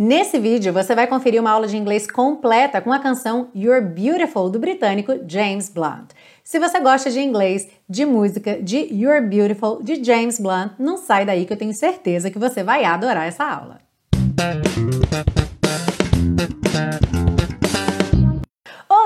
Nesse 0.00 0.38
vídeo 0.38 0.72
você 0.72 0.94
vai 0.94 1.08
conferir 1.08 1.40
uma 1.40 1.50
aula 1.50 1.66
de 1.66 1.76
inglês 1.76 2.08
completa 2.08 2.80
com 2.80 2.92
a 2.92 3.00
canção 3.00 3.48
You're 3.52 3.84
Beautiful 3.84 4.48
do 4.48 4.56
britânico 4.56 5.12
James 5.26 5.68
Blunt. 5.68 6.10
Se 6.44 6.60
você 6.60 6.78
gosta 6.78 7.10
de 7.10 7.18
inglês, 7.18 7.66
de 7.88 8.06
música, 8.06 8.62
de 8.62 8.76
You're 8.76 9.26
Beautiful 9.26 9.82
de 9.82 10.04
James 10.04 10.38
Blunt, 10.38 10.70
não 10.78 10.96
sai 10.98 11.26
daí 11.26 11.44
que 11.44 11.52
eu 11.52 11.56
tenho 11.56 11.74
certeza 11.74 12.30
que 12.30 12.38
você 12.38 12.62
vai 12.62 12.84
adorar 12.84 13.26
essa 13.26 13.42
aula. 13.42 13.80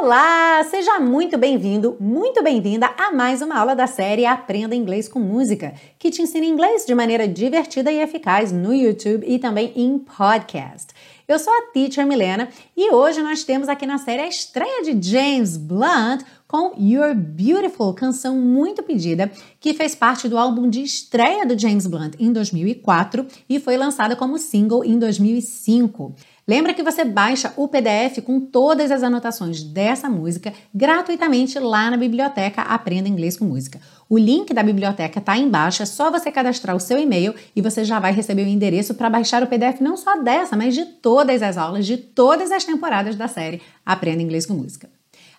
Olá, 0.04 0.64
seja 0.64 0.98
muito 0.98 1.38
bem-vindo, 1.38 1.96
muito 2.00 2.42
bem-vinda 2.42 2.92
a 2.98 3.12
mais 3.12 3.40
uma 3.40 3.56
aula 3.56 3.76
da 3.76 3.86
série 3.86 4.26
Aprenda 4.26 4.74
Inglês 4.74 5.06
com 5.06 5.20
Música, 5.20 5.74
que 5.96 6.10
te 6.10 6.20
ensina 6.20 6.44
inglês 6.44 6.84
de 6.84 6.92
maneira 6.92 7.28
divertida 7.28 7.92
e 7.92 8.00
eficaz 8.00 8.50
no 8.50 8.74
YouTube 8.74 9.24
e 9.24 9.38
também 9.38 9.72
em 9.76 10.00
podcast. 10.00 10.88
Eu 11.28 11.38
sou 11.38 11.52
a 11.52 11.70
Teacher 11.72 12.04
Milena 12.04 12.48
e 12.76 12.92
hoje 12.92 13.22
nós 13.22 13.44
temos 13.44 13.68
aqui 13.68 13.86
na 13.86 13.96
série 13.96 14.22
a 14.22 14.26
estreia 14.26 14.82
de 14.82 15.08
James 15.08 15.56
Blunt 15.56 16.24
com 16.48 16.74
You're 16.76 17.14
Beautiful, 17.14 17.94
canção 17.94 18.36
muito 18.36 18.82
pedida, 18.82 19.30
que 19.60 19.72
fez 19.72 19.94
parte 19.94 20.28
do 20.28 20.36
álbum 20.36 20.68
de 20.68 20.82
estreia 20.82 21.46
do 21.46 21.56
James 21.56 21.86
Blunt 21.86 22.16
em 22.18 22.32
2004 22.32 23.24
e 23.48 23.60
foi 23.60 23.76
lançada 23.76 24.16
como 24.16 24.36
single 24.36 24.84
em 24.84 24.98
2005. 24.98 26.12
Lembra 26.46 26.74
que 26.74 26.82
você 26.82 27.04
baixa 27.04 27.52
o 27.56 27.68
PDF 27.68 28.20
com 28.24 28.40
todas 28.40 28.90
as 28.90 29.04
anotações 29.04 29.62
dessa 29.62 30.10
música 30.10 30.52
gratuitamente 30.74 31.56
lá 31.58 31.88
na 31.88 31.96
biblioteca 31.96 32.62
Aprenda 32.62 33.08
Inglês 33.08 33.36
com 33.36 33.44
Música. 33.44 33.80
O 34.08 34.18
link 34.18 34.52
da 34.52 34.62
biblioteca 34.62 35.20
está 35.20 35.36
embaixo, 35.38 35.82
é 35.82 35.86
só 35.86 36.10
você 36.10 36.32
cadastrar 36.32 36.74
o 36.74 36.80
seu 36.80 36.98
e-mail 36.98 37.32
e 37.54 37.62
você 37.62 37.84
já 37.84 38.00
vai 38.00 38.12
receber 38.12 38.42
o 38.42 38.48
endereço 38.48 38.94
para 38.94 39.08
baixar 39.08 39.42
o 39.42 39.46
PDF 39.46 39.80
não 39.80 39.96
só 39.96 40.20
dessa, 40.20 40.56
mas 40.56 40.74
de 40.74 40.84
todas 40.84 41.42
as 41.42 41.56
aulas 41.56 41.86
de 41.86 41.96
todas 41.96 42.50
as 42.50 42.64
temporadas 42.64 43.14
da 43.14 43.28
série 43.28 43.62
Aprenda 43.86 44.22
Inglês 44.22 44.44
com 44.44 44.54
Música. 44.54 44.90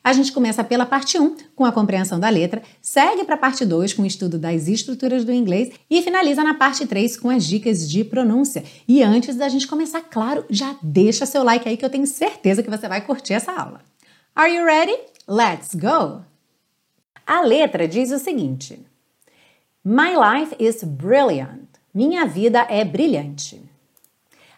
A 0.04 0.12
gente 0.12 0.34
começa 0.34 0.64
pela 0.66 0.86
parte 0.86 1.18
1, 1.18 1.38
com 1.56 1.64
a 1.64 1.72
compreensão 1.72 2.20
da 2.20 2.28
letra, 2.28 2.62
segue 2.82 3.24
para 3.24 3.36
a 3.36 3.38
parte 3.38 3.64
2 3.64 3.94
com 3.94 4.02
o 4.02 4.06
estudo 4.06 4.38
das 4.38 4.68
estruturas 4.68 5.24
do 5.24 5.32
inglês 5.32 5.72
e 5.90 6.02
finaliza 6.02 6.44
na 6.44 6.56
parte 6.56 6.86
3 6.86 7.16
com 7.16 7.30
as 7.30 7.46
dicas 7.46 7.90
de 7.90 8.04
pronúncia. 8.04 8.66
E 8.86 9.02
antes 9.02 9.38
da 9.38 9.48
gente 9.48 9.66
começar, 9.66 10.02
claro, 10.02 10.44
já 10.50 10.76
deixa 10.82 11.26
seu 11.26 11.42
like 11.42 11.70
aí 11.70 11.78
que 11.78 11.86
eu 11.86 11.90
tenho 11.90 12.06
certeza 12.06 12.62
que 12.62 12.70
você 12.70 12.88
vai 12.90 13.00
curtir 13.00 13.34
essa 13.34 13.54
aula. 13.54 13.80
Are 14.36 14.54
you 14.54 14.66
ready? 14.66 14.98
Let's 15.26 15.74
go! 15.74 16.22
A 17.26 17.40
letra 17.42 17.88
diz 17.88 18.12
o 18.12 18.20
seguinte: 18.20 18.78
My 19.86 20.12
life 20.16 20.54
is 20.60 20.84
brilliant. 20.84 21.70
Minha 21.94 22.26
vida 22.26 22.68
é 22.70 22.84
brilhante. 22.84 23.62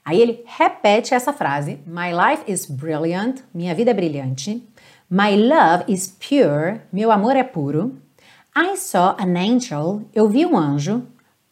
Aí 0.04 0.22
ele 0.22 0.44
repete 0.46 1.14
essa 1.14 1.34
frase: 1.34 1.80
My 1.86 2.12
life 2.12 2.52
is 2.52 2.66
brilliant. 2.66 3.42
Minha 3.54 3.76
vida 3.76 3.92
é 3.92 3.94
brilhante. 3.94 4.64
My 5.10 5.36
love 5.36 5.86
is 5.88 6.16
pure. 6.20 6.82
Meu 6.92 7.12
amor 7.12 7.36
é 7.36 7.44
puro. 7.44 8.02
I 8.56 8.76
saw 8.76 9.16
an 9.20 9.38
angel. 9.38 10.10
Eu 10.14 10.28
vi 10.28 10.46
um 10.46 10.58
anjo. 10.58 11.06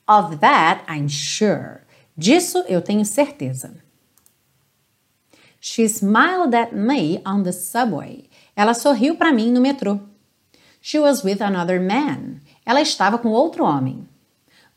Of 0.07 0.37
that 0.37 0.83
I'm 0.89 1.07
sure. 1.07 1.81
Disso 2.17 2.63
eu 2.67 2.81
tenho 2.81 3.05
certeza. 3.05 3.75
She 5.59 5.87
smiled 5.87 6.55
at 6.55 6.73
me 6.73 7.21
on 7.25 7.43
the 7.43 7.51
subway. 7.51 8.27
Ela 8.55 8.73
sorriu 8.73 9.15
para 9.15 9.31
mim 9.31 9.51
no 9.51 9.61
metrô. 9.61 9.99
She 10.81 10.99
was 10.99 11.23
with 11.23 11.41
another 11.41 11.79
man. 11.79 12.41
Ela 12.65 12.81
estava 12.81 13.17
com 13.17 13.29
outro 13.29 13.63
homem. 13.63 14.07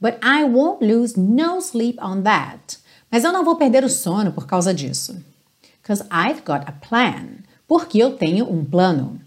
But 0.01 0.19
I 0.23 0.45
won't 0.45 0.85
lose 0.85 1.19
no 1.19 1.61
sleep 1.61 1.99
on 2.01 2.23
that. 2.23 2.79
Mas 3.11 3.25
eu 3.25 3.33
não 3.33 3.43
vou 3.43 3.57
perder 3.57 3.85
o 3.85 3.89
sono 3.89 4.33
por 4.33 4.47
causa 4.47 4.75
disso. 4.75 5.25
Because 5.81 6.05
I've 6.11 6.43
got 6.45 6.69
a 6.69 6.73
plan 6.73 7.46
porque 7.67 7.99
eu 7.99 8.17
tenho 8.17 8.51
um 8.51 8.65
plano. 8.65 9.21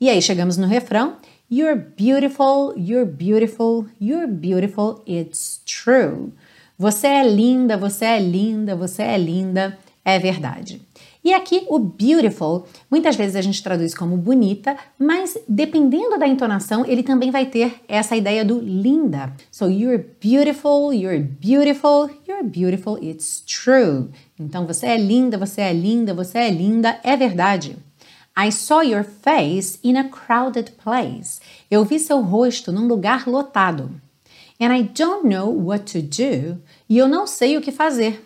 E 0.00 0.08
aí 0.08 0.20
chegamos 0.20 0.56
no 0.56 0.66
refrão. 0.66 1.16
You're 1.50 1.76
beautiful, 1.76 2.74
you're 2.76 3.04
beautiful, 3.04 3.86
you're 4.00 4.26
beautiful, 4.26 5.02
it's 5.06 5.60
true. 5.64 6.32
Você 6.78 7.06
é 7.06 7.28
linda, 7.28 7.76
você 7.76 8.04
é 8.06 8.18
linda, 8.18 8.74
você 8.74 9.02
é 9.02 9.16
linda, 9.16 9.78
é 10.04 10.18
verdade. 10.18 10.82
E 11.24 11.32
aqui 11.32 11.64
o 11.70 11.78
beautiful, 11.78 12.66
muitas 12.90 13.16
vezes 13.16 13.34
a 13.34 13.40
gente 13.40 13.62
traduz 13.62 13.94
como 13.94 14.14
bonita, 14.14 14.76
mas 14.98 15.38
dependendo 15.48 16.18
da 16.18 16.28
entonação, 16.28 16.84
ele 16.84 17.02
também 17.02 17.30
vai 17.30 17.46
ter 17.46 17.80
essa 17.88 18.14
ideia 18.14 18.44
do 18.44 18.60
linda. 18.60 19.32
So 19.50 19.70
you're 19.70 20.04
beautiful, 20.22 20.92
you're 20.92 21.18
beautiful, 21.18 22.10
you're 22.28 22.46
beautiful, 22.46 23.02
it's 23.02 23.40
true. 23.40 24.10
Então 24.38 24.66
você 24.66 24.86
é 24.86 24.98
linda, 24.98 25.38
você 25.38 25.62
é 25.62 25.72
linda, 25.72 26.12
você 26.12 26.38
é 26.38 26.50
linda, 26.50 27.00
é 27.02 27.16
verdade. 27.16 27.78
I 28.36 28.50
saw 28.50 28.82
your 28.82 29.04
face 29.04 29.78
in 29.82 29.96
a 29.96 30.04
crowded 30.04 30.72
place. 30.72 31.40
Eu 31.70 31.86
vi 31.86 31.98
seu 31.98 32.20
rosto 32.20 32.70
num 32.70 32.86
lugar 32.86 33.26
lotado. 33.26 33.90
And 34.60 34.76
I 34.76 34.82
don't 34.82 35.26
know 35.26 35.50
what 35.50 35.92
to 35.92 36.02
do. 36.02 36.60
E 36.86 36.98
eu 36.98 37.08
não 37.08 37.26
sei 37.26 37.56
o 37.56 37.62
que 37.62 37.72
fazer. 37.72 38.22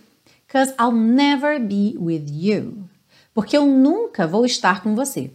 Cause 0.49 0.73
I'll 0.79 0.93
never 0.93 1.59
be 1.61 1.95
with 1.99 2.27
you 2.29 2.89
porque 3.39 3.57
eu 3.57 3.65
nunca 3.65 4.27
vou 4.27 4.45
estar 4.45 4.83
com 4.83 4.97
você. 4.97 5.31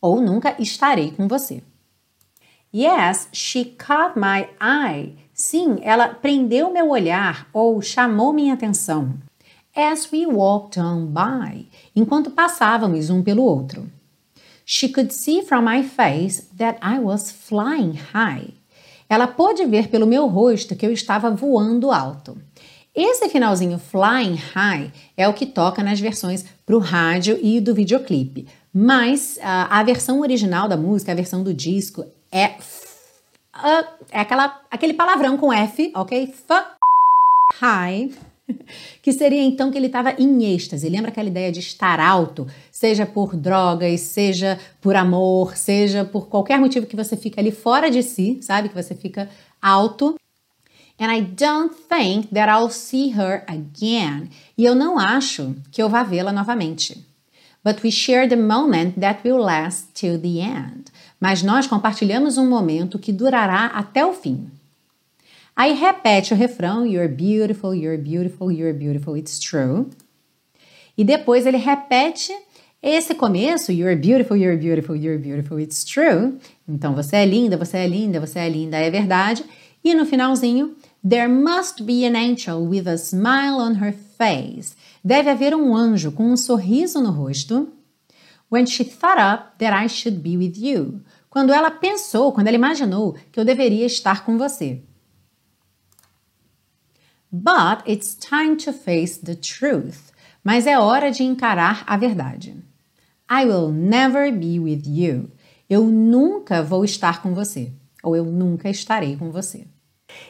Ou 0.00 0.20
nunca 0.20 0.60
estarei 0.60 1.12
com 1.12 1.28
você. 1.28 1.62
Yes, 2.74 3.28
she 3.32 3.66
caught 3.66 4.18
my 4.18 4.48
eye. 4.60 5.14
Sim, 5.32 5.78
ela 5.82 6.08
prendeu 6.08 6.72
meu 6.72 6.90
olhar 6.90 7.48
ou 7.52 7.80
chamou 7.80 8.32
minha 8.32 8.52
atenção. 8.52 9.14
As 9.76 10.10
we 10.10 10.26
walked 10.26 10.80
on 10.80 11.06
by, 11.06 11.68
enquanto 11.94 12.32
passávamos 12.32 13.10
um 13.10 13.22
pelo 13.22 13.44
outro. 13.44 13.88
She 14.66 14.88
could 14.88 15.14
see 15.14 15.42
from 15.42 15.62
my 15.62 15.84
face 15.84 16.48
that 16.58 16.80
I 16.82 16.98
was 16.98 17.30
flying 17.30 17.96
high. 18.12 18.54
Ela 19.08 19.28
pôde 19.28 19.64
ver 19.66 19.86
pelo 19.88 20.04
meu 20.04 20.26
rosto 20.26 20.74
que 20.74 20.84
eu 20.84 20.90
estava 20.90 21.30
voando 21.30 21.92
alto. 21.92 22.36
Esse 23.02 23.30
finalzinho 23.30 23.78
flying 23.78 24.34
high 24.34 24.92
é 25.16 25.26
o 25.26 25.32
que 25.32 25.46
toca 25.46 25.82
nas 25.82 25.98
versões 25.98 26.44
para 26.66 26.76
o 26.76 26.78
rádio 26.78 27.38
e 27.42 27.58
do 27.58 27.74
videoclipe. 27.74 28.46
Mas 28.74 29.38
uh, 29.38 29.68
a 29.70 29.82
versão 29.82 30.20
original 30.20 30.68
da 30.68 30.76
música, 30.76 31.10
a 31.10 31.14
versão 31.14 31.42
do 31.42 31.54
disco, 31.54 32.04
é, 32.30 32.48
uh, 33.56 33.86
é 34.10 34.20
aquela, 34.20 34.60
aquele 34.70 34.92
palavrão 34.92 35.38
com 35.38 35.50
F, 35.50 35.90
ok? 35.94 36.24
F 36.24 36.54
high. 37.54 38.10
Que 39.00 39.12
seria 39.12 39.42
então 39.42 39.70
que 39.70 39.78
ele 39.78 39.86
estava 39.86 40.12
em 40.18 40.52
êxtase. 40.52 40.88
Lembra 40.88 41.10
aquela 41.10 41.28
ideia 41.28 41.50
de 41.50 41.60
estar 41.60 42.00
alto, 42.00 42.48
seja 42.70 43.06
por 43.06 43.34
drogas, 43.34 44.00
seja 44.00 44.58
por 44.82 44.94
amor, 44.94 45.56
seja 45.56 46.04
por 46.04 46.26
qualquer 46.26 46.58
motivo 46.58 46.84
que 46.84 46.96
você 46.96 47.16
fica 47.16 47.40
ali 47.40 47.52
fora 47.52 47.90
de 47.90 48.02
si, 48.02 48.38
sabe? 48.42 48.68
Que 48.68 48.74
você 48.74 48.94
fica 48.94 49.30
alto 49.62 50.19
And 51.00 51.10
I 51.10 51.22
don't 51.22 51.74
think 51.74 52.28
that 52.34 52.50
I'll 52.50 52.68
see 52.68 53.14
her 53.18 53.42
again. 53.48 54.28
E 54.56 54.66
eu 54.66 54.74
não 54.74 54.98
acho 54.98 55.56
que 55.72 55.82
eu 55.82 55.88
vá 55.88 56.02
vê-la 56.02 56.30
novamente. 56.30 57.02
But 57.64 57.82
we 57.82 57.90
share 57.90 58.28
the 58.28 58.36
moment 58.36 59.00
that 59.00 59.20
will 59.24 59.38
last 59.38 59.88
till 59.94 60.20
the 60.20 60.40
end. 60.40 60.92
Mas 61.18 61.42
nós 61.42 61.66
compartilhamos 61.66 62.36
um 62.36 62.48
momento 62.48 62.98
que 62.98 63.12
durará 63.12 63.66
até 63.66 64.04
o 64.04 64.12
fim. 64.12 64.50
Aí 65.56 65.72
repete 65.72 66.34
o 66.34 66.36
refrão: 66.36 66.86
You're 66.86 67.08
beautiful, 67.08 67.74
you're 67.74 68.00
beautiful, 68.00 68.52
you're 68.52 68.78
beautiful, 68.78 69.16
it's 69.16 69.38
true. 69.38 69.86
E 70.96 71.04
depois 71.04 71.46
ele 71.46 71.56
repete 71.56 72.32
esse 72.82 73.14
começo: 73.14 73.72
You're 73.72 73.96
beautiful, 73.96 74.36
you're 74.36 74.58
beautiful, 74.58 74.96
you're 74.96 75.18
beautiful, 75.18 75.58
it's 75.58 75.82
true. 75.82 76.38
Então 76.68 76.94
você 76.94 77.16
é 77.16 77.26
linda, 77.26 77.56
você 77.56 77.78
é 77.78 77.86
linda, 77.86 78.20
você 78.20 78.38
é 78.38 78.48
linda, 78.48 78.76
é 78.76 78.90
verdade. 78.90 79.44
E 79.82 79.94
no 79.94 80.04
finalzinho, 80.04 80.76
There 81.02 81.28
must 81.28 81.86
be 81.86 82.04
an 82.04 82.14
angel 82.14 82.66
with 82.66 82.86
a 82.86 82.98
smile 82.98 83.58
on 83.58 83.76
her 83.76 83.92
face. 83.92 84.76
Deve 85.02 85.30
haver 85.30 85.54
um 85.54 85.74
anjo 85.74 86.12
com 86.12 86.30
um 86.30 86.36
sorriso 86.36 87.00
no 87.00 87.10
rosto. 87.10 87.72
When 88.50 88.66
she 88.66 88.84
thought 88.84 89.18
up 89.18 89.58
that 89.58 89.72
I 89.72 89.88
should 89.88 90.22
be 90.22 90.36
with 90.36 90.58
you. 90.58 91.00
Quando 91.30 91.52
ela 91.52 91.70
pensou, 91.70 92.32
quando 92.32 92.48
ela 92.48 92.56
imaginou 92.56 93.16
que 93.32 93.40
eu 93.40 93.44
deveria 93.44 93.86
estar 93.86 94.26
com 94.26 94.36
você. 94.36 94.82
But 97.32 97.82
it's 97.86 98.14
time 98.14 98.56
to 98.56 98.72
face 98.72 99.20
the 99.20 99.36
truth. 99.36 100.12
Mas 100.44 100.66
é 100.66 100.78
hora 100.78 101.10
de 101.10 101.22
encarar 101.22 101.84
a 101.86 101.96
verdade. 101.96 102.56
I 103.30 103.46
will 103.46 103.70
never 103.70 104.30
be 104.32 104.58
with 104.58 104.82
you. 104.84 105.30
Eu 105.68 105.84
nunca 105.84 106.62
vou 106.62 106.84
estar 106.84 107.22
com 107.22 107.32
você. 107.32 107.72
Ou 108.02 108.16
eu 108.16 108.24
nunca 108.24 108.68
estarei 108.68 109.16
com 109.16 109.30
você. 109.30 109.66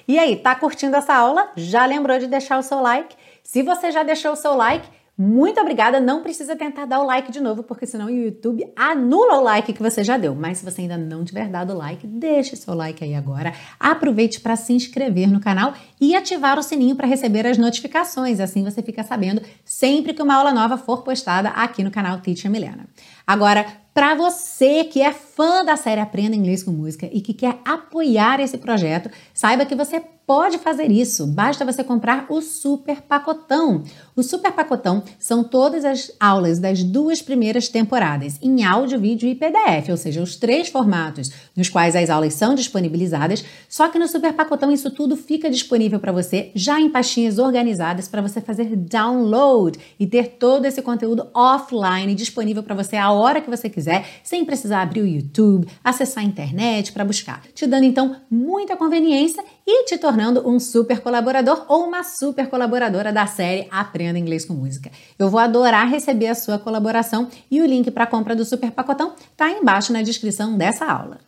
E 0.06 0.18
aí, 0.18 0.36
tá 0.36 0.54
curtindo 0.54 0.96
essa 0.96 1.14
aula? 1.14 1.50
Já 1.56 1.86
lembrou 1.86 2.18
de 2.18 2.26
deixar 2.26 2.58
o 2.58 2.62
seu 2.62 2.80
like? 2.80 3.14
Se 3.42 3.62
você 3.62 3.90
já 3.90 4.02
deixou 4.02 4.32
o 4.32 4.36
seu 4.36 4.54
like, 4.54 4.88
Muito 5.22 5.60
obrigada. 5.60 6.00
Não 6.00 6.22
precisa 6.22 6.56
tentar 6.56 6.86
dar 6.86 6.98
o 6.98 7.04
like 7.04 7.30
de 7.30 7.40
novo, 7.40 7.62
porque 7.62 7.84
senão 7.84 8.06
o 8.06 8.10
YouTube 8.10 8.66
anula 8.74 9.36
o 9.38 9.42
like 9.42 9.70
que 9.74 9.82
você 9.82 10.02
já 10.02 10.16
deu. 10.16 10.34
Mas 10.34 10.56
se 10.56 10.64
você 10.64 10.80
ainda 10.80 10.96
não 10.96 11.26
tiver 11.26 11.46
dado 11.46 11.74
o 11.74 11.76
like, 11.76 12.06
deixe 12.06 12.56
seu 12.56 12.72
like 12.72 13.04
aí 13.04 13.14
agora. 13.14 13.52
Aproveite 13.78 14.40
para 14.40 14.56
se 14.56 14.72
inscrever 14.72 15.30
no 15.30 15.38
canal 15.38 15.74
e 16.00 16.16
ativar 16.16 16.58
o 16.58 16.62
sininho 16.62 16.96
para 16.96 17.06
receber 17.06 17.46
as 17.46 17.58
notificações. 17.58 18.40
Assim 18.40 18.64
você 18.64 18.82
fica 18.82 19.02
sabendo 19.02 19.42
sempre 19.62 20.14
que 20.14 20.22
uma 20.22 20.36
aula 20.36 20.54
nova 20.54 20.78
for 20.78 21.02
postada 21.02 21.50
aqui 21.50 21.84
no 21.84 21.90
canal 21.90 22.18
Teacher 22.20 22.50
Milena. 22.50 22.88
Agora, 23.26 23.66
para 24.00 24.14
você 24.14 24.84
que 24.84 25.02
é 25.02 25.12
fã 25.12 25.62
da 25.62 25.76
série 25.76 26.00
Aprenda 26.00 26.34
Inglês 26.34 26.62
com 26.62 26.70
Música 26.70 27.06
e 27.12 27.20
que 27.20 27.34
quer 27.34 27.58
apoiar 27.66 28.40
esse 28.40 28.56
projeto, 28.56 29.10
saiba 29.34 29.66
que 29.66 29.74
você 29.74 30.00
pode 30.30 30.58
fazer 30.58 30.92
isso. 30.92 31.26
Basta 31.26 31.64
você 31.64 31.82
comprar 31.82 32.26
o 32.28 32.40
Super 32.40 33.02
Pacotão. 33.02 33.82
O 34.14 34.22
Super 34.22 34.52
Pacotão 34.52 35.02
são 35.18 35.42
todas 35.42 35.84
as 35.84 36.12
aulas 36.20 36.60
das 36.60 36.84
duas 36.84 37.20
primeiras 37.20 37.68
temporadas, 37.68 38.38
em 38.40 38.62
áudio, 38.62 39.00
vídeo 39.00 39.28
e 39.28 39.34
PDF, 39.34 39.88
ou 39.90 39.96
seja, 39.96 40.22
os 40.22 40.36
três 40.36 40.68
formatos 40.68 41.32
nos 41.56 41.68
quais 41.68 41.96
as 41.96 42.08
aulas 42.08 42.34
são 42.34 42.54
disponibilizadas. 42.54 43.44
Só 43.68 43.88
que 43.88 43.98
no 43.98 44.06
Super 44.06 44.32
Pacotão 44.32 44.70
isso 44.70 44.88
tudo 44.92 45.16
fica 45.16 45.50
disponível 45.50 45.98
para 45.98 46.12
você 46.12 46.52
já 46.54 46.78
em 46.80 46.90
pastinhas 46.90 47.40
organizadas 47.40 48.06
para 48.06 48.22
você 48.22 48.40
fazer 48.40 48.76
download 48.76 49.80
e 49.98 50.06
ter 50.06 50.36
todo 50.38 50.64
esse 50.64 50.80
conteúdo 50.80 51.26
offline 51.34 52.14
disponível 52.14 52.62
para 52.62 52.76
você 52.76 52.96
a 52.96 53.10
hora 53.10 53.40
que 53.40 53.50
você 53.50 53.68
quiser, 53.68 54.06
sem 54.22 54.44
precisar 54.44 54.82
abrir 54.82 55.00
o 55.00 55.08
YouTube, 55.08 55.66
acessar 55.82 56.22
a 56.22 56.26
internet 56.26 56.92
para 56.92 57.04
buscar, 57.04 57.42
te 57.52 57.66
dando 57.66 57.82
então 57.82 58.14
muita 58.30 58.76
conveniência 58.76 59.42
e 59.72 59.84
te 59.84 59.96
tornando 59.96 60.48
um 60.48 60.58
super 60.58 61.00
colaborador 61.00 61.64
ou 61.68 61.84
uma 61.84 62.02
super 62.02 62.50
colaboradora 62.50 63.12
da 63.12 63.24
série 63.24 63.68
Aprenda 63.70 64.18
Inglês 64.18 64.44
com 64.44 64.52
Música. 64.52 64.90
Eu 65.16 65.30
vou 65.30 65.38
adorar 65.38 65.88
receber 65.88 66.26
a 66.26 66.34
sua 66.34 66.58
colaboração 66.58 67.28
e 67.48 67.60
o 67.60 67.66
link 67.66 67.88
para 67.92 68.02
a 68.02 68.06
compra 68.08 68.34
do 68.34 68.44
super 68.44 68.72
pacotão 68.72 69.14
está 69.30 69.48
embaixo 69.48 69.92
na 69.92 70.02
descrição 70.02 70.58
dessa 70.58 70.84
aula. 70.84 71.18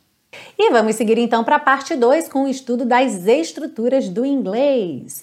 E 0.58 0.72
vamos 0.72 0.96
seguir 0.96 1.18
então 1.18 1.44
para 1.44 1.54
a 1.54 1.60
parte 1.60 1.94
2 1.94 2.28
com 2.28 2.42
o 2.42 2.48
estudo 2.48 2.84
das 2.84 3.28
estruturas 3.28 4.08
do 4.08 4.26
inglês. 4.26 5.22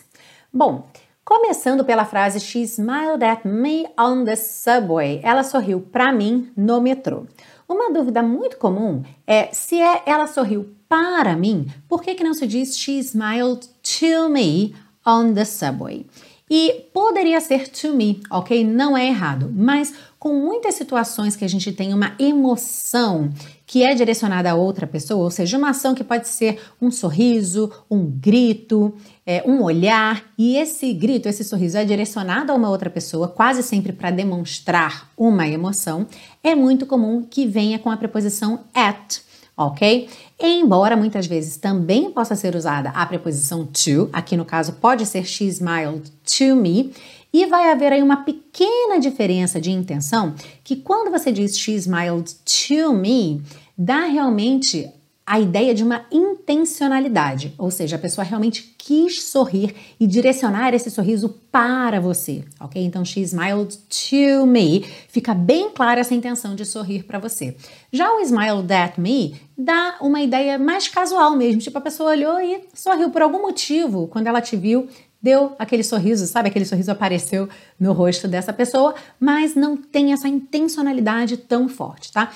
Bom, 0.51 0.87
começando 1.29 1.85
pela 1.85 2.05
frase 2.05 2.39
She 2.39 2.63
smiled 2.63 3.23
at 3.23 3.45
me 3.45 3.85
on 3.95 4.25
the 4.25 4.35
subway. 4.35 5.19
Ela 5.21 5.43
sorriu 5.43 5.79
para 5.79 6.11
mim 6.11 6.51
no 6.57 6.81
metrô. 6.81 7.27
Uma 7.67 7.93
dúvida 7.93 8.23
muito 8.23 8.57
comum 8.57 9.03
é 9.27 9.47
se 9.53 9.79
é 9.79 10.01
ela 10.07 10.25
sorriu 10.25 10.73
para 10.89 11.35
mim, 11.35 11.67
por 11.87 12.01
que, 12.01 12.15
que 12.15 12.23
não 12.23 12.33
se 12.33 12.47
diz 12.47 12.75
she 12.75 12.97
smiled 12.97 13.69
to 13.83 14.27
me 14.27 14.73
on 15.05 15.35
the 15.35 15.45
subway? 15.45 16.07
E 16.49 16.87
poderia 16.91 17.39
ser 17.39 17.67
to 17.67 17.93
me, 17.93 18.21
ok? 18.31 18.65
Não 18.65 18.97
é 18.97 19.05
errado, 19.05 19.53
mas 19.55 19.93
com 20.17 20.33
muitas 20.33 20.73
situações 20.73 21.35
que 21.35 21.45
a 21.45 21.47
gente 21.47 21.71
tem 21.71 21.93
uma 21.93 22.15
emoção 22.17 23.31
que 23.67 23.83
é 23.83 23.93
direcionada 23.93 24.49
a 24.49 24.55
outra 24.55 24.87
pessoa, 24.87 25.25
ou 25.25 25.29
seja, 25.29 25.59
uma 25.59 25.69
ação 25.69 25.93
que 25.93 26.03
pode 26.03 26.27
ser 26.27 26.59
um 26.81 26.89
sorriso, 26.89 27.71
um 27.89 28.03
grito, 28.03 28.95
é, 29.31 29.43
um 29.45 29.61
olhar, 29.61 30.23
e 30.35 30.57
esse 30.57 30.91
grito, 30.91 31.29
esse 31.29 31.43
sorriso 31.43 31.77
é 31.77 31.85
direcionado 31.85 32.51
a 32.51 32.55
uma 32.55 32.67
outra 32.67 32.89
pessoa, 32.89 33.27
quase 33.27 33.61
sempre 33.61 33.93
para 33.93 34.09
demonstrar 34.09 35.11
uma 35.15 35.47
emoção, 35.47 36.07
é 36.43 36.55
muito 36.55 36.87
comum 36.87 37.21
que 37.21 37.45
venha 37.45 37.77
com 37.77 37.91
a 37.91 37.97
preposição 37.97 38.61
at 38.73 39.19
ok? 39.55 40.09
Embora 40.39 40.95
muitas 40.95 41.27
vezes 41.27 41.57
também 41.57 42.09
possa 42.09 42.33
ser 42.33 42.55
usada 42.55 42.89
a 42.89 43.05
preposição 43.05 43.67
to, 43.67 44.09
aqui 44.11 44.35
no 44.35 44.45
caso 44.45 44.73
pode 44.73 45.05
ser 45.05 45.23
she 45.25 45.45
smiled 45.45 46.09
to 46.23 46.55
me, 46.55 46.91
e 47.31 47.45
vai 47.45 47.69
haver 47.71 47.93
aí 47.93 48.01
uma 48.01 48.23
pequena 48.23 48.99
diferença 48.99 49.61
de 49.61 49.69
intenção 49.69 50.33
que 50.63 50.77
quando 50.77 51.11
você 51.11 51.31
diz 51.31 51.55
she 51.55 51.75
smiled 51.75 52.33
to 52.45 52.93
me, 52.93 53.43
dá 53.77 54.05
realmente 54.05 54.89
a 55.29 55.39
ideia 55.39 55.75
de 55.75 55.83
uma 55.83 56.07
intencionalidade, 56.11 57.53
ou 57.55 57.69
seja, 57.69 57.97
a 57.97 57.99
pessoa 57.99 58.25
realmente 58.25 58.73
quis 58.79 59.21
sorrir 59.21 59.75
e 59.99 60.07
direcionar 60.07 60.73
esse 60.73 60.89
sorriso 60.89 61.29
para 61.51 61.99
você, 61.99 62.43
ok? 62.59 62.83
Então, 62.83 63.05
she 63.05 63.21
smiled 63.21 63.77
to 63.77 64.47
me, 64.47 64.83
fica 65.07 65.35
bem 65.35 65.69
clara 65.69 66.01
essa 66.01 66.15
intenção 66.15 66.55
de 66.55 66.65
sorrir 66.65 67.03
para 67.03 67.19
você. 67.19 67.55
Já 67.93 68.11
o 68.11 68.21
smiled 68.21 68.73
at 68.73 68.97
me 68.97 69.39
dá 69.55 69.97
uma 70.01 70.19
ideia 70.19 70.57
mais 70.57 70.87
casual 70.87 71.35
mesmo, 71.35 71.61
tipo 71.61 71.77
a 71.77 71.81
pessoa 71.81 72.09
olhou 72.09 72.41
e 72.41 72.61
sorriu 72.73 73.11
por 73.11 73.21
algum 73.21 73.43
motivo 73.43 74.07
quando 74.07 74.25
ela 74.25 74.41
te 74.41 74.57
viu, 74.57 74.87
deu 75.21 75.55
aquele 75.59 75.83
sorriso, 75.83 76.25
sabe? 76.25 76.49
Aquele 76.49 76.65
sorriso 76.65 76.91
apareceu 76.91 77.47
no 77.79 77.93
rosto 77.93 78.27
dessa 78.27 78.51
pessoa, 78.51 78.95
mas 79.19 79.53
não 79.53 79.77
tem 79.77 80.11
essa 80.11 80.27
intencionalidade 80.27 81.37
tão 81.37 81.69
forte, 81.69 82.11
tá? 82.11 82.31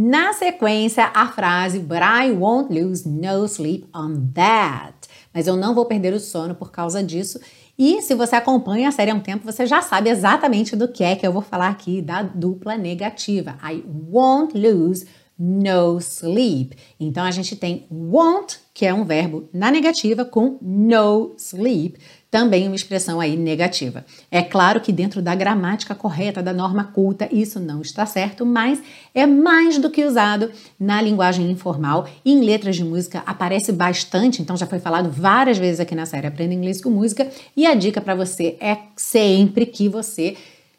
Na 0.00 0.32
sequência, 0.32 1.10
a 1.12 1.26
frase 1.26 1.80
But 1.80 1.98
I 2.02 2.30
won't 2.30 2.72
lose 2.72 3.04
no 3.04 3.48
sleep 3.48 3.88
on 3.92 4.30
that. 4.32 5.08
Mas 5.34 5.48
eu 5.48 5.56
não 5.56 5.74
vou 5.74 5.86
perder 5.86 6.14
o 6.14 6.20
sono 6.20 6.54
por 6.54 6.70
causa 6.70 7.02
disso. 7.02 7.40
E 7.76 8.00
se 8.00 8.14
você 8.14 8.36
acompanha 8.36 8.88
a 8.88 8.92
série 8.92 9.10
há 9.10 9.14
um 9.16 9.18
tempo, 9.18 9.44
você 9.44 9.66
já 9.66 9.82
sabe 9.82 10.08
exatamente 10.08 10.76
do 10.76 10.86
que 10.86 11.02
é 11.02 11.16
que 11.16 11.26
eu 11.26 11.32
vou 11.32 11.42
falar 11.42 11.70
aqui 11.70 12.00
da 12.00 12.22
dupla 12.22 12.76
negativa. 12.76 13.58
I 13.60 13.82
won't 14.08 14.56
lose 14.56 15.04
no 15.36 15.98
sleep. 15.98 16.76
Então 17.00 17.24
a 17.24 17.32
gente 17.32 17.56
tem 17.56 17.84
won't, 17.90 18.60
que 18.72 18.86
é 18.86 18.94
um 18.94 19.04
verbo 19.04 19.48
na 19.52 19.68
negativa, 19.68 20.24
com 20.24 20.58
no 20.62 21.34
sleep 21.36 21.98
também 22.30 22.66
uma 22.66 22.76
expressão 22.76 23.20
aí 23.20 23.36
negativa. 23.36 24.04
É 24.30 24.42
claro 24.42 24.80
que 24.80 24.92
dentro 24.92 25.22
da 25.22 25.34
gramática 25.34 25.94
correta, 25.94 26.42
da 26.42 26.52
norma 26.52 26.84
culta, 26.84 27.28
isso 27.32 27.58
não 27.58 27.80
está 27.80 28.04
certo, 28.04 28.44
mas 28.44 28.82
é 29.14 29.26
mais 29.26 29.78
do 29.78 29.90
que 29.90 30.04
usado 30.04 30.50
na 30.78 31.00
linguagem 31.00 31.50
informal 31.50 32.06
e 32.24 32.32
em 32.32 32.40
letras 32.42 32.76
de 32.76 32.84
música 32.84 33.22
aparece 33.24 33.72
bastante, 33.72 34.42
então 34.42 34.56
já 34.56 34.66
foi 34.66 34.78
falado 34.78 35.10
várias 35.10 35.58
vezes 35.58 35.80
aqui 35.80 35.94
na 35.94 36.06
série 36.06 36.26
Aprenda 36.26 36.52
Inglês 36.52 36.82
com 36.82 36.90
Música, 36.90 37.28
e 37.56 37.66
a 37.66 37.74
dica 37.74 38.00
para 38.00 38.14
você 38.14 38.56
é 38.60 38.76
sempre 38.94 39.64
que 39.64 39.88
você 39.88 40.36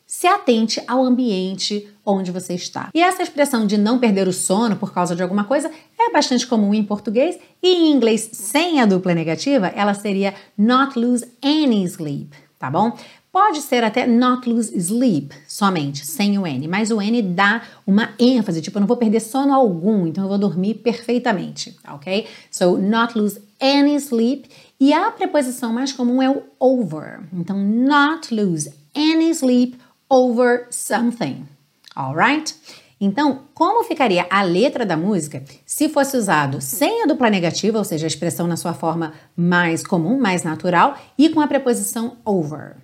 se 0.09 0.25
atente 0.25 0.81
ao 0.87 1.05
ambiente 1.05 1.87
onde 2.03 2.31
você 2.31 2.55
está. 2.55 2.89
E 2.95 2.99
essa 2.99 3.21
expressão 3.21 3.67
de 3.67 3.77
não 3.77 3.99
perder 3.99 4.27
o 4.27 4.33
sono 4.33 4.75
por 4.75 4.91
causa 4.91 5.15
de 5.15 5.21
alguma 5.21 5.43
coisa 5.43 5.69
é 5.99 6.11
bastante 6.11 6.47
comum 6.47 6.73
em 6.73 6.83
português 6.83 7.37
e 7.61 7.75
em 7.75 7.91
inglês 7.91 8.27
sem 8.33 8.81
a 8.81 8.87
dupla 8.87 9.13
negativa, 9.13 9.67
ela 9.67 9.93
seria 9.93 10.33
not 10.57 10.97
lose 10.97 11.23
any 11.43 11.83
sleep, 11.83 12.35
tá 12.57 12.71
bom? 12.71 12.97
Pode 13.31 13.61
ser 13.61 13.83
até 13.83 14.07
not 14.07 14.49
lose 14.49 14.75
sleep 14.75 15.31
somente, 15.47 16.03
sem 16.03 16.39
o 16.39 16.47
N, 16.47 16.67
mas 16.67 16.89
o 16.89 16.99
N 16.99 17.21
dá 17.21 17.61
uma 17.85 18.09
ênfase, 18.17 18.63
tipo, 18.63 18.77
eu 18.77 18.81
não 18.81 18.87
vou 18.87 18.97
perder 18.97 19.19
sono 19.19 19.53
algum, 19.53 20.07
então 20.07 20.23
eu 20.23 20.27
vou 20.27 20.39
dormir 20.39 20.73
perfeitamente, 20.73 21.77
ok? 21.87 22.25
So, 22.49 22.79
not 22.79 23.15
lose 23.15 23.39
any 23.61 23.93
sleep. 23.97 24.49
E 24.79 24.91
a 24.91 25.11
preposição 25.11 25.71
mais 25.71 25.91
comum 25.91 26.23
é 26.23 26.29
o 26.29 26.41
over. 26.59 27.19
Então, 27.31 27.59
not 27.59 28.33
lose 28.33 28.71
any 28.95 29.29
sleep 29.29 29.77
over 30.09 30.67
something. 30.69 31.47
Alright? 31.95 32.55
Então, 33.01 33.43
como 33.53 33.83
ficaria 33.83 34.27
a 34.29 34.41
letra 34.41 34.85
da 34.85 34.97
música 34.97 35.43
se 35.65 35.87
fosse 35.87 36.17
usado 36.17 36.59
sem 36.59 37.03
a 37.03 37.05
dupla 37.05 37.29
negativa, 37.29 37.77
ou 37.77 37.83
seja, 37.83 38.05
a 38.05 38.07
expressão 38.07 38.45
na 38.45 38.57
sua 38.57 38.73
forma 38.73 39.13
mais 39.35 39.85
comum, 39.85 40.19
mais 40.19 40.43
natural, 40.43 40.97
e 41.17 41.29
com 41.29 41.39
a 41.39 41.47
preposição 41.47 42.17
over? 42.25 42.75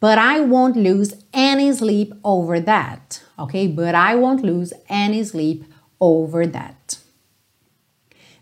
But 0.00 0.18
I 0.18 0.40
won't 0.40 0.78
lose 0.78 1.16
any 1.32 1.68
sleep 1.72 2.14
over 2.22 2.62
that. 2.64 3.20
Ok? 3.36 3.68
But 3.68 3.94
I 3.94 4.14
won't 4.14 4.42
lose 4.42 4.74
any 4.88 5.22
sleep 5.24 5.64
over 5.98 6.46
that. 6.50 6.98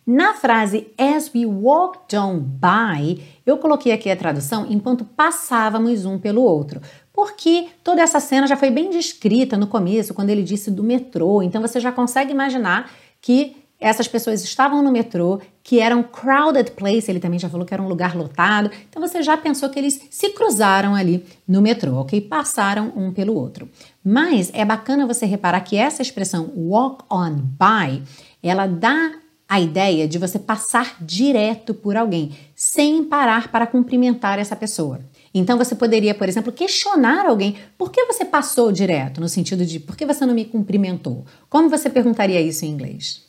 Na 0.07 0.35
frase 0.35 0.89
As 0.99 1.31
we 1.35 1.47
walked 1.47 2.15
on 2.15 2.39
by, 2.39 3.23
eu 3.47 3.57
coloquei 3.57 3.91
aqui 3.91 4.11
a 4.11 4.17
tradução 4.17 4.67
enquanto 4.69 5.05
passávamos 5.05 6.05
um 6.05 6.19
pelo 6.19 6.43
outro, 6.43 6.81
porque 7.11 7.69
toda 7.83 8.03
essa 8.03 8.21
cena 8.21 8.47
já 8.47 8.55
foi 8.55 8.71
bem 8.71 8.91
descrita 8.91 9.57
no 9.57 9.67
começo, 9.67 10.13
quando 10.13 10.29
ele 10.29 10.43
disse 10.43 10.71
do 10.71 10.83
metrô, 10.83 11.43
então 11.43 11.63
você 11.63 11.81
já 11.81 11.91
consegue 11.91 12.33
imaginar 12.33 12.91
que 13.21 13.57
essas 13.81 14.07
pessoas 14.07 14.45
estavam 14.45 14.83
no 14.83 14.93
metrô, 14.93 15.41
que 15.63 15.81
era 15.81 15.97
um 15.97 16.03
crowded 16.03 16.73
place, 16.73 17.11
ele 17.11 17.19
também 17.19 17.39
já 17.39 17.49
falou 17.49 17.67
que 17.67 17.73
era 17.73 17.83
um 17.83 17.89
lugar 17.89 18.15
lotado, 18.15 18.71
então 18.89 19.01
você 19.01 19.23
já 19.23 19.37
pensou 19.37 19.69
que 19.71 19.79
eles 19.79 20.01
se 20.11 20.31
cruzaram 20.31 20.95
ali 20.95 21.25
no 21.49 21.63
metrô, 21.63 21.97
ok? 21.97 22.21
Passaram 22.21 22.93
um 22.95 23.13
pelo 23.13 23.35
outro. 23.35 23.69
Mas 24.05 24.51
é 24.55 24.65
bacana 24.65 25.07
você 25.07 25.27
reparar 25.27 25.61
que 25.61 25.77
essa 25.77 26.03
expressão 26.03 26.53
walk 26.55 27.05
on 27.11 27.37
by, 27.37 28.03
ela 28.43 28.67
dá 28.67 29.13
a 29.49 29.61
ideia 29.61 30.09
de 30.09 30.19
você 30.19 30.39
passar 30.39 30.97
direto 31.01 31.75
por 31.75 31.97
alguém, 31.97 32.37
sem 32.55 33.05
parar 33.05 33.51
para 33.51 33.67
cumprimentar 33.67 34.39
essa 34.39 34.57
pessoa. 34.57 35.01
Então 35.35 35.59
você 35.59 35.75
poderia, 35.75 36.15
por 36.15 36.29
exemplo, 36.29 36.53
questionar 36.53 37.27
alguém: 37.27 37.57
por 37.77 37.91
que 37.91 38.05
você 38.07 38.25
passou 38.25 38.73
direto? 38.73 39.21
No 39.21 39.29
sentido 39.29 39.67
de 39.67 39.81
por 39.81 39.97
que 39.97 40.07
você 40.07 40.25
não 40.25 40.35
me 40.35 40.45
cumprimentou? 40.45 41.25
Como 41.51 41.69
você 41.69 41.91
perguntaria 41.91 42.41
isso 42.41 42.65
em 42.65 42.71
inglês? 42.71 43.23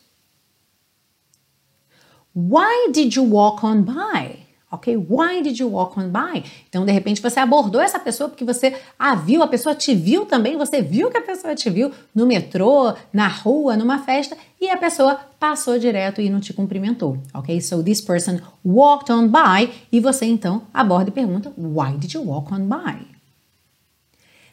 Why 2.34 2.92
did 2.92 3.14
you 3.14 3.24
walk 3.24 3.64
on 3.64 3.82
by? 3.82 4.45
Ok? 4.70 4.96
Why 4.96 5.42
did 5.42 5.58
you 5.58 5.70
walk 5.70 5.98
on 5.98 6.08
by? 6.08 6.42
Então, 6.68 6.84
de 6.84 6.90
repente, 6.90 7.22
você 7.22 7.38
abordou 7.38 7.80
essa 7.80 8.00
pessoa 8.00 8.28
porque 8.28 8.44
você 8.44 8.74
a 8.98 9.14
viu, 9.14 9.42
a 9.42 9.48
pessoa 9.48 9.74
te 9.74 9.94
viu 9.94 10.26
também, 10.26 10.56
você 10.56 10.82
viu 10.82 11.08
que 11.08 11.16
a 11.16 11.22
pessoa 11.22 11.54
te 11.54 11.70
viu 11.70 11.92
no 12.14 12.26
metrô, 12.26 12.92
na 13.12 13.28
rua, 13.28 13.76
numa 13.76 14.00
festa, 14.00 14.36
e 14.60 14.68
a 14.68 14.76
pessoa 14.76 15.20
passou 15.38 15.78
direto 15.78 16.20
e 16.20 16.28
não 16.28 16.40
te 16.40 16.52
cumprimentou. 16.52 17.16
Ok? 17.32 17.60
So, 17.60 17.82
this 17.82 18.00
person 18.00 18.40
walked 18.64 19.12
on 19.12 19.28
by, 19.28 19.72
e 19.92 20.00
você 20.00 20.26
então 20.26 20.62
aborda 20.74 21.10
e 21.10 21.12
pergunta: 21.12 21.52
Why 21.56 21.96
did 21.96 22.12
you 22.12 22.24
walk 22.24 22.52
on 22.52 22.68
by? 22.68 23.15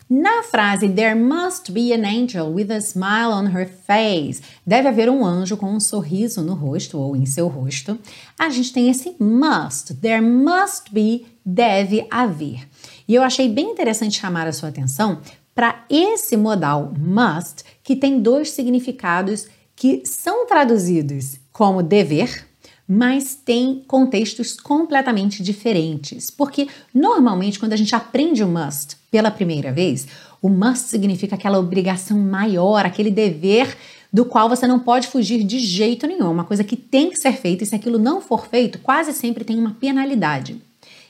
Na 0.10 0.44
frase 0.44 0.90
There 0.90 1.16
must 1.16 1.72
be 1.72 1.94
an 1.94 2.06
angel 2.06 2.54
with 2.54 2.72
a 2.72 2.82
smile 2.82 3.32
on 3.32 3.48
her 3.48 3.68
face, 3.68 4.42
deve 4.66 4.88
haver 4.88 5.10
um 5.10 5.26
anjo 5.26 5.58
com 5.58 5.72
um 5.72 5.80
sorriso 5.80 6.42
no 6.42 6.54
rosto 6.54 7.00
ou 7.00 7.16
em 7.16 7.26
seu 7.26 7.48
rosto. 7.48 7.98
A 8.38 8.50
gente 8.50 8.74
tem 8.74 8.90
esse 8.90 9.16
must, 9.20 9.94
there 9.96 10.22
must 10.22 10.92
be, 10.92 11.26
deve 11.46 12.06
haver. 12.12 12.68
E 13.08 13.16
eu 13.16 13.24
achei 13.24 13.50
bem 13.50 13.72
interessante 13.72 14.20
chamar 14.20 14.48
a 14.48 14.54
sua 14.54 14.70
atenção 14.70 15.20
para 15.56 15.86
esse 15.90 16.36
modal 16.36 16.94
must, 16.98 17.64
que 17.84 17.96
tem 17.96 18.20
dois 18.20 18.52
significados 18.52 19.48
que 19.76 20.04
são 20.06 20.46
traduzidos 20.46 21.40
como 21.52 21.84
dever, 21.84 22.48
mas 22.94 23.34
tem 23.34 23.84
contextos 23.88 24.60
completamente 24.60 25.42
diferentes. 25.42 26.30
Porque 26.30 26.68
normalmente, 26.94 27.58
quando 27.58 27.74
a 27.74 27.76
gente 27.76 27.96
aprende 27.96 28.44
o 28.44 28.48
must 28.48 28.98
pela 29.10 29.32
primeira 29.32 29.72
vez, 29.72 30.08
o 30.40 30.48
must 30.48 30.90
significa 30.90 31.34
aquela 31.36 31.58
obrigação 31.58 32.20
maior, 32.20 32.86
aquele 32.86 33.10
dever 33.10 33.76
do 34.12 34.24
qual 34.24 34.48
você 34.48 34.68
não 34.68 34.80
pode 34.80 35.08
fugir 35.08 35.44
de 35.44 35.58
jeito 35.58 36.06
nenhum, 36.06 36.32
uma 36.32 36.44
coisa 36.44 36.64
que 36.64 36.76
tem 36.76 37.10
que 37.10 37.16
ser 37.16 37.34
feita 37.34 37.64
e 37.64 37.68
se 37.68 37.74
aquilo 37.74 37.98
não 37.98 38.22
for 38.22 38.46
feito, 38.46 38.78
quase 38.78 39.12
sempre 39.12 39.44
tem 39.44 39.58
uma 39.58 39.72
penalidade. 39.72 40.62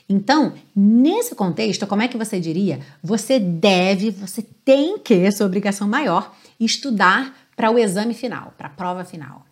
Então, 0.08 0.54
nesse 0.74 1.34
contexto, 1.34 1.86
como 1.86 2.00
é 2.00 2.08
que 2.08 2.16
você 2.16 2.40
diria? 2.40 2.80
Você 3.02 3.38
deve, 3.38 4.10
você 4.10 4.42
tem 4.64 4.98
que, 4.98 5.30
sua 5.30 5.46
obrigação 5.46 5.86
maior, 5.86 6.34
estudar 6.58 7.34
para 7.54 7.70
o 7.70 7.78
exame 7.78 8.14
final, 8.14 8.54
para 8.56 8.68
a 8.68 8.70
prova 8.70 9.04
final. 9.04 9.44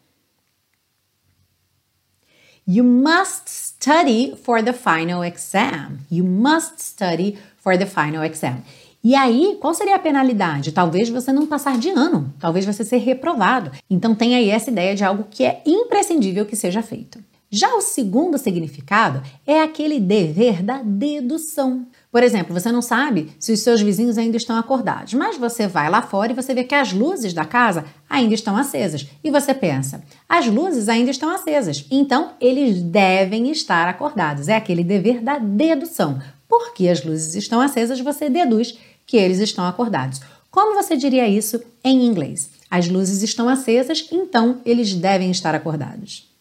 You 2.66 2.85
must 2.85 3.49
study 3.49 4.37
for 4.37 4.62
the 4.62 4.73
final 4.73 5.25
exam. 5.25 5.99
You 6.09 6.25
must 6.25 6.81
study 6.81 7.37
for 7.59 7.76
the 7.76 7.87
final 7.87 8.23
exam. 8.23 8.62
E 9.02 9.16
aí, 9.16 9.59
qual 9.61 9.75
seria 9.75 9.97
a 9.97 9.99
penalidade? 9.99 10.71
Talvez 10.71 11.09
você 11.09 11.33
não 11.33 11.45
passar 11.45 11.76
de 11.76 11.88
ano, 11.88 12.33
talvez 12.38 12.64
você 12.64 12.85
ser 12.85 12.99
reprovado. 12.99 13.73
Então 13.90 14.14
tem 14.14 14.37
aí 14.37 14.49
essa 14.49 14.71
ideia 14.71 14.95
de 14.95 15.02
algo 15.02 15.26
que 15.28 15.45
é 15.45 15.61
imprescindível 15.66 16.47
que 16.47 16.54
seja 16.54 16.83
feito. 16.83 17.19
Já 17.54 17.75
o 17.75 17.82
segundo 17.82 18.38
significado 18.38 19.23
é 19.47 19.61
aquele 19.61 20.00
dever 20.00 20.62
da 20.62 20.80
dedução. 20.82 21.87
Por 22.11 22.23
exemplo, 22.23 22.59
você 22.59 22.73
não 22.73 22.80
sabe 22.80 23.30
se 23.38 23.52
os 23.52 23.61
seus 23.61 23.82
vizinhos 23.82 24.16
ainda 24.16 24.38
estão 24.38 24.56
acordados, 24.56 25.12
mas 25.12 25.37
você 25.37 25.66
vai 25.68 25.90
lá 25.90 26.00
fora 26.00 26.32
e 26.32 26.35
você 26.35 26.54
vê 26.54 26.64
que 26.64 26.75
as 26.75 26.94
luzes 26.94 27.35
da 27.35 27.44
casa 27.44 27.85
ainda 28.09 28.35
estão 28.35 28.56
acesas. 28.56 29.06
E 29.23 29.30
você 29.30 29.52
pensa, 29.52 30.02
as 30.26 30.47
luzes 30.47 30.88
ainda 30.88 31.11
estão 31.11 31.28
acesas, 31.28 31.85
então 31.90 32.30
eles 32.40 32.80
devem 32.80 33.50
estar 33.50 33.87
acordados. 33.87 34.49
É 34.49 34.56
aquele 34.56 34.82
dever 34.82 35.21
da 35.21 35.37
dedução. 35.37 36.23
Porque 36.49 36.88
as 36.88 37.04
luzes 37.04 37.35
estão 37.35 37.61
acesas, 37.61 38.00
você 38.00 38.30
deduz 38.30 38.78
que 39.04 39.18
eles 39.18 39.40
estão 39.40 39.66
acordados. 39.66 40.23
Como 40.50 40.75
você 40.75 40.97
diria 40.97 41.28
isso 41.28 41.62
em 41.85 42.06
inglês? 42.06 42.49
As 42.71 42.88
luzes 42.88 43.23
estão 43.23 43.47
acesas, 43.47 44.09
então 44.11 44.62
eles 44.64 44.94
devem 44.94 45.30
estar 45.30 45.54
acordados. 45.54 46.31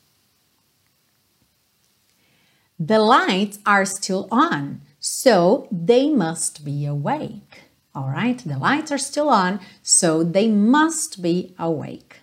The 2.83 2.99
lights 2.99 3.59
are 3.65 3.85
still 3.85 4.27
on. 4.31 4.81
so 5.01 5.67
they 5.71 6.09
must 6.11 6.63
be 6.63 6.85
awake. 6.85 7.63
All 7.93 8.07
right? 8.07 8.37
The 8.37 8.57
lights 8.57 8.91
are 8.91 8.99
still 8.99 9.29
on, 9.29 9.59
so 9.81 10.23
they 10.23 10.47
must 10.47 11.21
be 11.21 11.53
awake. 11.57 12.17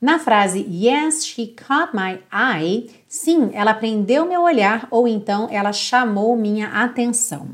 Na 0.00 0.18
frase 0.18 0.66
Yes, 0.68 1.24
she 1.24 1.46
caught 1.46 1.94
my 1.94 2.18
eye, 2.30 2.90
sim, 3.08 3.50
ela 3.54 3.72
prendeu 3.72 4.26
meu 4.26 4.42
olhar 4.42 4.88
ou 4.90 5.08
então 5.08 5.48
ela 5.50 5.72
chamou 5.72 6.36
minha 6.36 6.66
atenção. 6.66 7.48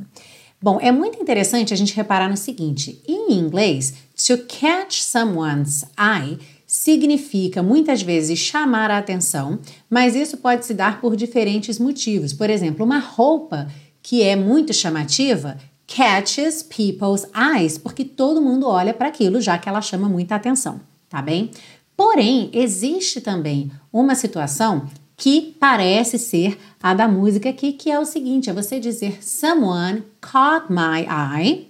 Bom, 0.61 0.81
é 0.81 0.91
muito 0.91 1.21
interessante 1.21 1.73
a 1.75 1.77
gente 1.77 1.95
reparar 1.95 2.29
no 2.29 2.37
seguinte: 2.37 3.01
em 3.07 3.35
inglês, 3.35 3.95
to 4.27 4.39
catch 4.49 5.01
someone's 5.01 5.85
eye 5.97 6.39
significa 6.73 7.63
muitas 7.63 8.01
vezes 8.01 8.39
chamar 8.39 8.91
a 8.91 8.97
atenção, 8.97 9.59
mas 9.91 10.17
isso 10.17 10.39
pode 10.39 10.65
se 10.65 10.73
dar 10.73 11.03
por 11.03 11.15
diferentes 11.15 11.79
motivos. 11.79 12.33
Por 12.33 12.49
exemplo, 12.49 12.83
uma 12.83 12.99
roupa 12.99 13.69
que 14.03 14.23
é 14.23 14.35
muito 14.35 14.73
chamativa, 14.73 15.59
catches 15.87 16.63
people's 16.63 17.27
eyes, 17.37 17.77
porque 17.77 18.07
todo 18.07 18.41
mundo 18.41 18.67
olha 18.67 18.95
para 18.95 19.09
aquilo 19.09 19.39
já 19.39 19.59
que 19.59 19.69
ela 19.69 19.83
chama 19.83 20.09
muita 20.09 20.35
atenção, 20.35 20.81
tá 21.11 21.21
bem? 21.21 21.51
Porém, 21.95 22.49
existe 22.55 23.21
também 23.21 23.71
uma 23.93 24.15
situação 24.15 24.87
que 25.15 25.55
parece 25.61 26.19
ser 26.19 26.59
a 26.83 26.95
da 26.95 27.07
música 27.07 27.51
aqui, 27.51 27.75
que 27.75 27.91
é 27.91 28.01
o 28.01 28.07
seguinte: 28.07 28.49
é 28.49 28.53
você 28.55 28.81
dizer 28.81 29.23
someone 29.23 30.03
caught 30.23 30.73
my 30.73 31.07
eye 31.07 31.69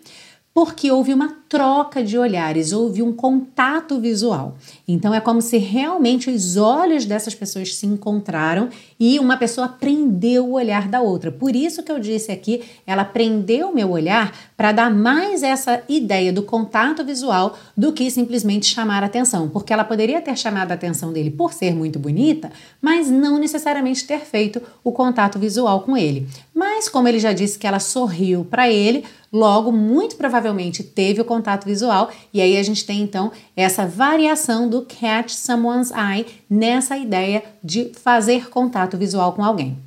porque 0.54 0.90
houve 0.90 1.12
uma 1.12 1.41
troca 1.52 2.02
de 2.02 2.16
olhares, 2.16 2.72
houve 2.72 3.02
um 3.02 3.12
contato 3.12 4.00
visual. 4.00 4.56
Então 4.88 5.12
é 5.12 5.20
como 5.20 5.42
se 5.42 5.58
realmente 5.58 6.30
os 6.30 6.56
olhos 6.56 7.04
dessas 7.04 7.34
pessoas 7.34 7.74
se 7.74 7.84
encontraram 7.84 8.70
e 8.98 9.20
uma 9.20 9.36
pessoa 9.36 9.68
prendeu 9.68 10.46
o 10.46 10.52
olhar 10.52 10.88
da 10.88 11.02
outra. 11.02 11.30
Por 11.30 11.54
isso 11.54 11.82
que 11.82 11.92
eu 11.92 11.98
disse 11.98 12.32
aqui, 12.32 12.62
ela 12.86 13.04
prendeu 13.04 13.68
o 13.68 13.74
meu 13.74 13.90
olhar 13.90 14.34
para 14.56 14.72
dar 14.72 14.90
mais 14.90 15.42
essa 15.42 15.82
ideia 15.90 16.32
do 16.32 16.42
contato 16.42 17.04
visual 17.04 17.58
do 17.76 17.92
que 17.92 18.10
simplesmente 18.10 18.64
chamar 18.64 19.04
atenção, 19.04 19.50
porque 19.50 19.74
ela 19.74 19.84
poderia 19.84 20.22
ter 20.22 20.38
chamado 20.38 20.70
a 20.70 20.74
atenção 20.74 21.12
dele 21.12 21.30
por 21.30 21.52
ser 21.52 21.74
muito 21.74 21.98
bonita, 21.98 22.50
mas 22.80 23.10
não 23.10 23.36
necessariamente 23.38 24.06
ter 24.06 24.20
feito 24.20 24.62
o 24.82 24.90
contato 24.90 25.38
visual 25.38 25.80
com 25.80 25.98
ele. 25.98 26.26
Mas 26.54 26.88
como 26.88 27.08
ele 27.08 27.18
já 27.18 27.34
disse 27.34 27.58
que 27.58 27.66
ela 27.66 27.78
sorriu 27.78 28.46
para 28.48 28.70
ele, 28.70 29.04
logo 29.32 29.72
muito 29.72 30.14
provavelmente 30.16 30.82
teve 30.82 31.20
o 31.20 31.24
contato 31.24 31.41
visual 31.64 32.10
e 32.32 32.40
aí 32.40 32.56
a 32.56 32.62
gente 32.62 32.84
tem 32.84 33.00
então 33.02 33.32
essa 33.56 33.86
variação 33.86 34.68
do 34.68 34.82
catch 34.82 35.30
someone's 35.30 35.90
eye 35.90 36.26
nessa 36.48 36.96
ideia 36.96 37.42
de 37.62 37.92
fazer 38.02 38.48
contato 38.48 38.96
visual 38.96 39.32
com 39.32 39.44
alguém. 39.44 39.78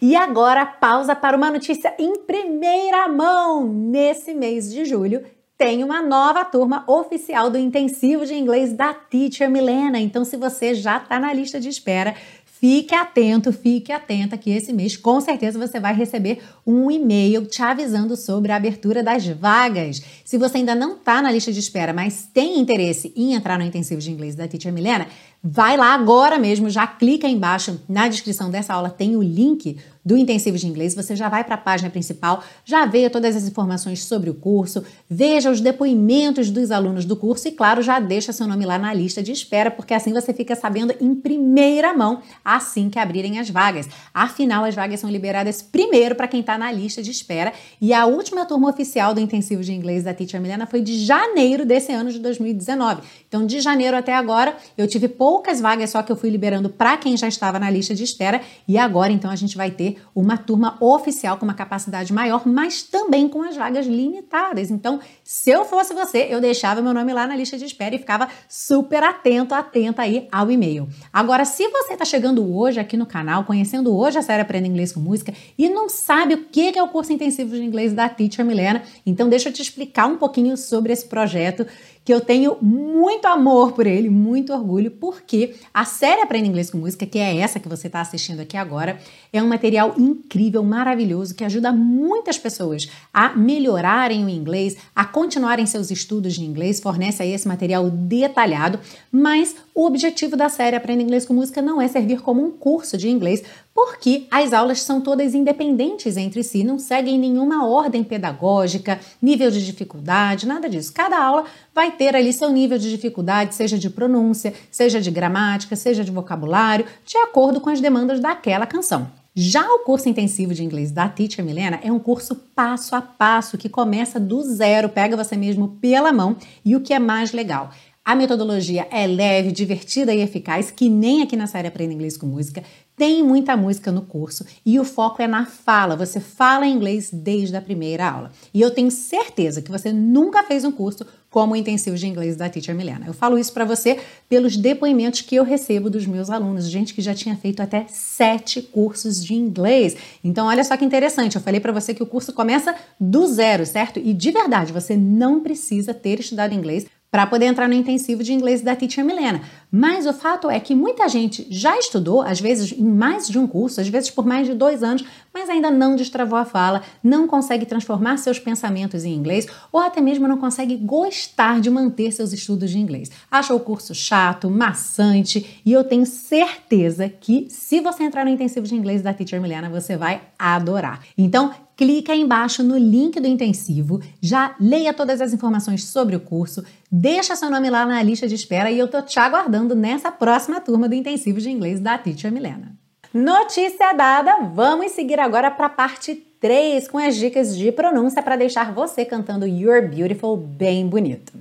E 0.00 0.14
agora 0.14 0.64
pausa 0.64 1.14
para 1.14 1.36
uma 1.36 1.50
notícia 1.50 1.94
em 1.98 2.18
primeira 2.20 3.08
mão. 3.08 3.66
Nesse 3.66 4.32
mês 4.32 4.70
de 4.70 4.84
julho 4.84 5.24
tem 5.62 5.84
uma 5.84 6.02
nova 6.02 6.44
turma 6.44 6.82
oficial 6.88 7.48
do 7.48 7.56
intensivo 7.56 8.26
de 8.26 8.34
inglês 8.34 8.72
da 8.72 8.92
Teacher 8.92 9.48
Milena. 9.48 10.00
Então, 10.00 10.24
se 10.24 10.36
você 10.36 10.74
já 10.74 10.96
está 10.96 11.20
na 11.20 11.32
lista 11.32 11.60
de 11.60 11.68
espera, 11.68 12.16
Fique 12.62 12.94
atento, 12.94 13.52
fique 13.52 13.90
atenta 13.90 14.38
que 14.38 14.48
esse 14.48 14.72
mês 14.72 14.96
com 14.96 15.20
certeza 15.20 15.58
você 15.58 15.80
vai 15.80 15.92
receber 15.96 16.38
um 16.64 16.88
e-mail 16.92 17.44
te 17.44 17.60
avisando 17.60 18.16
sobre 18.16 18.52
a 18.52 18.56
abertura 18.56 19.02
das 19.02 19.26
vagas. 19.26 20.00
Se 20.24 20.38
você 20.38 20.58
ainda 20.58 20.72
não 20.72 20.94
está 20.94 21.20
na 21.20 21.32
lista 21.32 21.52
de 21.52 21.58
espera, 21.58 21.92
mas 21.92 22.28
tem 22.32 22.60
interesse 22.60 23.12
em 23.16 23.34
entrar 23.34 23.58
no 23.58 23.64
intensivo 23.64 24.00
de 24.00 24.12
inglês 24.12 24.36
da 24.36 24.46
Teacher 24.46 24.72
Milena, 24.72 25.08
vai 25.42 25.76
lá 25.76 25.94
agora 25.94 26.38
mesmo, 26.38 26.70
já 26.70 26.86
clica 26.86 27.26
aí 27.26 27.32
embaixo 27.32 27.80
na 27.88 28.06
descrição 28.06 28.50
dessa 28.50 28.74
aula, 28.74 28.90
tem 28.90 29.16
o 29.16 29.22
link 29.22 29.76
do 30.04 30.16
intensivo 30.16 30.58
de 30.58 30.66
inglês, 30.66 30.94
você 30.94 31.14
já 31.14 31.28
vai 31.28 31.44
para 31.44 31.54
a 31.54 31.58
página 31.58 31.88
principal, 31.88 32.42
já 32.64 32.84
vê 32.84 33.08
todas 33.08 33.36
as 33.36 33.46
informações 33.46 34.02
sobre 34.02 34.28
o 34.28 34.34
curso, 34.34 34.84
veja 35.08 35.50
os 35.50 35.60
depoimentos 35.60 36.50
dos 36.50 36.70
alunos 36.72 37.04
do 37.04 37.16
curso 37.16 37.46
e, 37.46 37.52
claro, 37.52 37.82
já 37.82 38.00
deixa 38.00 38.32
seu 38.32 38.46
nome 38.46 38.66
lá 38.66 38.78
na 38.78 38.92
lista 38.92 39.22
de 39.22 39.30
espera, 39.30 39.70
porque 39.70 39.94
assim 39.94 40.12
você 40.12 40.32
fica 40.32 40.56
sabendo 40.56 40.92
em 41.00 41.14
primeira 41.14 41.92
mão 41.92 42.20
assim 42.44 42.90
que 42.90 42.98
abrirem 42.98 43.38
as 43.38 43.48
vagas. 43.48 43.88
Afinal, 44.12 44.64
as 44.64 44.74
vagas 44.74 44.98
são 44.98 45.10
liberadas 45.10 45.62
primeiro 45.62 46.16
para 46.16 46.26
quem 46.26 46.40
está 46.40 46.58
na 46.58 46.72
lista 46.72 47.00
de 47.00 47.10
espera 47.10 47.52
e 47.80 47.92
a 47.92 48.04
última 48.04 48.44
turma 48.44 48.68
oficial 48.68 49.14
do 49.14 49.20
intensivo 49.20 49.62
de 49.62 49.72
inglês 49.72 50.02
da 50.02 50.12
Teacher 50.12 50.40
Milena 50.40 50.66
foi 50.66 50.80
de 50.80 51.04
janeiro 51.04 51.64
desse 51.64 51.92
ano 51.92 52.10
de 52.10 52.18
2019. 52.18 53.02
Então, 53.28 53.46
de 53.46 53.60
janeiro 53.60 53.96
até 53.96 54.14
agora, 54.14 54.56
eu 54.76 54.88
tive 54.88 55.08
poucas 55.32 55.62
vagas 55.62 55.88
só 55.88 56.02
que 56.02 56.12
eu 56.12 56.16
fui 56.16 56.28
liberando 56.28 56.68
para 56.68 56.94
quem 56.98 57.16
já 57.16 57.26
estava 57.26 57.58
na 57.58 57.70
lista 57.70 57.94
de 57.94 58.04
espera 58.04 58.42
e 58.68 58.76
agora 58.76 59.10
então 59.10 59.30
a 59.30 59.34
gente 59.34 59.56
vai 59.56 59.70
ter 59.70 59.96
uma 60.14 60.36
turma 60.36 60.76
oficial 60.78 61.38
com 61.38 61.46
uma 61.46 61.54
capacidade 61.54 62.12
maior, 62.12 62.46
mas 62.46 62.82
também 62.82 63.26
com 63.26 63.40
as 63.40 63.56
vagas 63.56 63.86
limitadas. 63.86 64.70
Então, 64.70 65.00
se 65.24 65.48
eu 65.48 65.64
fosse 65.64 65.94
você, 65.94 66.26
eu 66.28 66.38
deixava 66.38 66.82
meu 66.82 66.92
nome 66.92 67.14
lá 67.14 67.26
na 67.26 67.34
lista 67.34 67.56
de 67.56 67.64
espera 67.64 67.94
e 67.94 67.98
ficava 67.98 68.28
super 68.46 69.02
atento, 69.02 69.54
atenta 69.54 70.02
aí 70.02 70.28
ao 70.30 70.50
e-mail. 70.50 70.86
Agora, 71.10 71.46
se 71.46 71.66
você 71.68 71.94
está 71.94 72.04
chegando 72.04 72.54
hoje 72.54 72.78
aqui 72.78 72.98
no 72.98 73.06
canal, 73.06 73.44
conhecendo 73.44 73.96
hoje 73.96 74.18
a 74.18 74.22
série 74.22 74.42
Aprenda 74.42 74.68
Inglês 74.68 74.92
com 74.92 75.00
Música 75.00 75.32
e 75.56 75.66
não 75.70 75.88
sabe 75.88 76.34
o 76.34 76.44
que 76.44 76.76
é 76.76 76.82
o 76.82 76.88
curso 76.88 77.10
intensivo 77.10 77.54
de 77.56 77.64
inglês 77.64 77.94
da 77.94 78.06
Teacher 78.06 78.44
Milena, 78.44 78.82
então 79.06 79.30
deixa 79.30 79.48
eu 79.48 79.52
te 79.54 79.62
explicar 79.62 80.06
um 80.06 80.18
pouquinho 80.18 80.58
sobre 80.58 80.92
esse 80.92 81.06
projeto 81.06 81.66
que 82.04 82.12
eu 82.12 82.20
tenho 82.20 82.56
muito 82.60 83.26
amor 83.26 83.72
por 83.72 83.86
ele, 83.86 84.10
muito 84.10 84.52
orgulho, 84.52 84.90
porque 84.90 85.54
a 85.72 85.84
série 85.84 86.20
Aprenda 86.20 86.48
Inglês 86.48 86.70
com 86.70 86.78
Música, 86.78 87.06
que 87.06 87.18
é 87.18 87.36
essa 87.36 87.60
que 87.60 87.68
você 87.68 87.86
está 87.86 88.00
assistindo 88.00 88.40
aqui 88.40 88.56
agora, 88.56 88.98
é 89.32 89.42
um 89.42 89.46
material 89.46 89.94
incrível, 89.96 90.62
maravilhoso, 90.62 91.34
que 91.34 91.44
ajuda 91.44 91.72
muitas 91.72 92.38
pessoas 92.38 92.88
a 93.14 93.36
melhorarem 93.36 94.24
o 94.24 94.28
inglês, 94.28 94.76
a 94.94 95.04
continuarem 95.04 95.66
seus 95.66 95.90
estudos 95.90 96.34
de 96.34 96.44
inglês, 96.44 96.80
fornece 96.80 97.22
aí 97.22 97.32
esse 97.32 97.46
material 97.46 97.88
detalhado, 97.88 98.80
mas 99.10 99.54
o 99.74 99.86
objetivo 99.86 100.36
da 100.36 100.48
série 100.48 100.76
Aprenda 100.76 101.02
Inglês 101.02 101.24
com 101.24 101.34
Música 101.34 101.62
não 101.62 101.80
é 101.80 101.88
servir 101.88 102.20
como 102.20 102.44
um 102.44 102.50
curso 102.50 102.98
de 102.98 103.08
inglês, 103.08 103.42
porque 103.74 104.26
as 104.30 104.52
aulas 104.52 104.82
são 104.82 105.00
todas 105.00 105.34
independentes 105.34 106.16
entre 106.16 106.42
si, 106.42 106.62
não 106.62 106.78
seguem 106.78 107.18
nenhuma 107.18 107.66
ordem 107.66 108.04
pedagógica, 108.04 109.00
nível 109.20 109.50
de 109.50 109.64
dificuldade, 109.64 110.46
nada 110.46 110.68
disso. 110.68 110.92
Cada 110.92 111.22
aula 111.22 111.44
vai 111.74 111.92
ter 111.92 112.14
ali 112.14 112.32
seu 112.32 112.50
nível 112.50 112.78
de 112.78 112.90
dificuldade, 112.90 113.54
seja 113.54 113.78
de 113.78 113.88
pronúncia, 113.88 114.52
seja 114.70 115.00
de 115.00 115.10
gramática, 115.10 115.74
seja 115.74 116.04
de 116.04 116.10
vocabulário, 116.10 116.86
de 117.04 117.16
acordo 117.18 117.60
com 117.60 117.70
as 117.70 117.80
demandas 117.80 118.20
daquela 118.20 118.66
canção. 118.66 119.10
Já 119.34 119.66
o 119.66 119.78
curso 119.78 120.10
intensivo 120.10 120.52
de 120.52 120.62
inglês 120.62 120.90
da 120.90 121.08
Teacher 121.08 121.42
Milena 121.42 121.80
é 121.82 121.90
um 121.90 121.98
curso 121.98 122.36
passo 122.54 122.94
a 122.94 123.00
passo 123.00 123.56
que 123.56 123.70
começa 123.70 124.20
do 124.20 124.42
zero, 124.42 124.90
pega 124.90 125.16
você 125.16 125.36
mesmo 125.38 125.68
pela 125.80 126.12
mão 126.12 126.36
e 126.62 126.76
o 126.76 126.80
que 126.82 126.92
é 126.92 126.98
mais 126.98 127.32
legal, 127.32 127.70
a 128.04 128.16
metodologia 128.16 128.88
é 128.90 129.06
leve, 129.06 129.52
divertida 129.52 130.12
e 130.12 130.20
eficaz, 130.20 130.72
que 130.72 130.88
nem 130.88 131.22
aqui 131.22 131.36
na 131.36 131.46
série 131.46 131.68
Aprenda 131.68 131.94
Inglês 131.94 132.16
com 132.16 132.26
Música. 132.26 132.64
Tem 133.02 133.20
muita 133.20 133.56
música 133.56 133.90
no 133.90 134.02
curso 134.02 134.46
e 134.64 134.78
o 134.78 134.84
foco 134.84 135.20
é 135.20 135.26
na 135.26 135.44
fala. 135.44 135.96
Você 135.96 136.20
fala 136.20 136.68
inglês 136.68 137.10
desde 137.12 137.56
a 137.56 137.60
primeira 137.60 138.08
aula. 138.08 138.30
E 138.54 138.60
eu 138.60 138.70
tenho 138.70 138.92
certeza 138.92 139.60
que 139.60 139.72
você 139.72 139.92
nunca 139.92 140.44
fez 140.44 140.64
um 140.64 140.70
curso 140.70 141.04
como 141.28 141.52
o 141.52 141.56
intensivo 141.56 141.96
de 141.96 142.06
inglês 142.06 142.36
da 142.36 142.48
Teacher 142.48 142.76
Milena. 142.76 143.08
Eu 143.08 143.12
falo 143.12 143.36
isso 143.36 143.52
para 143.52 143.64
você 143.64 143.98
pelos 144.28 144.56
depoimentos 144.56 145.22
que 145.22 145.34
eu 145.34 145.42
recebo 145.42 145.90
dos 145.90 146.06
meus 146.06 146.30
alunos, 146.30 146.70
gente 146.70 146.94
que 146.94 147.02
já 147.02 147.12
tinha 147.12 147.34
feito 147.34 147.60
até 147.60 147.86
sete 147.88 148.62
cursos 148.62 149.24
de 149.24 149.34
inglês. 149.34 149.96
Então, 150.22 150.46
olha 150.46 150.62
só 150.62 150.76
que 150.76 150.84
interessante. 150.84 151.34
Eu 151.34 151.42
falei 151.42 151.58
para 151.58 151.72
você 151.72 151.92
que 151.92 152.04
o 152.04 152.06
curso 152.06 152.32
começa 152.32 152.72
do 153.00 153.26
zero, 153.26 153.66
certo? 153.66 153.98
E 153.98 154.14
de 154.14 154.30
verdade, 154.30 154.72
você 154.72 154.96
não 154.96 155.40
precisa 155.40 155.92
ter 155.92 156.20
estudado 156.20 156.54
inglês 156.54 156.86
para 157.12 157.26
poder 157.26 157.44
entrar 157.44 157.68
no 157.68 157.74
intensivo 157.74 158.22
de 158.22 158.32
inglês 158.32 158.62
da 158.62 158.74
Teacher 158.74 159.04
Milena. 159.04 159.42
Mas 159.70 160.06
o 160.06 160.14
fato 160.14 160.48
é 160.48 160.58
que 160.58 160.74
muita 160.74 161.06
gente 161.10 161.46
já 161.50 161.78
estudou, 161.78 162.22
às 162.22 162.40
vezes 162.40 162.72
em 162.72 162.82
mais 162.82 163.28
de 163.28 163.38
um 163.38 163.46
curso, 163.46 163.82
às 163.82 163.88
vezes 163.88 164.10
por 164.10 164.24
mais 164.24 164.46
de 164.46 164.54
dois 164.54 164.82
anos, 164.82 165.04
mas 165.32 165.50
ainda 165.50 165.70
não 165.70 165.94
destravou 165.94 166.38
a 166.38 166.46
fala, 166.46 166.80
não 167.04 167.28
consegue 167.28 167.66
transformar 167.66 168.16
seus 168.16 168.38
pensamentos 168.38 169.04
em 169.04 169.12
inglês 169.12 169.46
ou 169.70 169.78
até 169.78 170.00
mesmo 170.00 170.26
não 170.26 170.38
consegue 170.38 170.74
gostar 170.74 171.60
de 171.60 171.68
manter 171.68 172.12
seus 172.12 172.32
estudos 172.32 172.70
de 172.70 172.78
inglês. 172.78 173.10
Acha 173.30 173.54
o 173.54 173.60
curso 173.60 173.94
chato, 173.94 174.48
maçante 174.48 175.60
e 175.66 175.72
eu 175.72 175.84
tenho 175.84 176.06
certeza 176.06 177.10
que 177.10 177.46
se 177.50 177.80
você 177.80 178.04
entrar 178.04 178.24
no 178.24 178.30
intensivo 178.30 178.66
de 178.66 178.74
inglês 178.74 179.02
da 179.02 179.12
Teacher 179.12 179.40
Milena, 179.40 179.68
você 179.68 179.98
vai 179.98 180.22
adorar. 180.38 181.00
Então, 181.18 181.52
clica 181.82 182.12
aí 182.12 182.20
embaixo 182.20 182.62
no 182.62 182.78
link 182.78 183.18
do 183.18 183.26
intensivo, 183.26 184.00
já 184.20 184.54
leia 184.60 184.94
todas 184.94 185.20
as 185.20 185.32
informações 185.32 185.82
sobre 185.82 186.14
o 186.14 186.20
curso, 186.20 186.64
deixa 186.88 187.34
seu 187.34 187.50
nome 187.50 187.68
lá 187.68 187.84
na 187.84 188.00
lista 188.00 188.28
de 188.28 188.36
espera 188.36 188.70
e 188.70 188.78
eu 188.78 188.86
tô 188.86 189.02
te 189.02 189.18
aguardando 189.18 189.74
nessa 189.74 190.12
próxima 190.12 190.60
turma 190.60 190.88
do 190.88 190.94
intensivo 190.94 191.40
de 191.40 191.50
inglês 191.50 191.80
da 191.80 191.98
Teacher 191.98 192.30
Milena. 192.30 192.76
Notícia 193.12 193.92
dada, 193.94 194.44
vamos 194.54 194.92
seguir 194.92 195.18
agora 195.18 195.50
para 195.50 195.66
a 195.66 195.70
parte 195.70 196.14
3 196.14 196.86
com 196.86 196.98
as 196.98 197.16
dicas 197.16 197.56
de 197.56 197.72
pronúncia 197.72 198.22
para 198.22 198.36
deixar 198.36 198.72
você 198.72 199.04
cantando 199.04 199.44
You're 199.44 199.88
Beautiful 199.88 200.36
bem 200.36 200.86
bonito. 200.86 201.32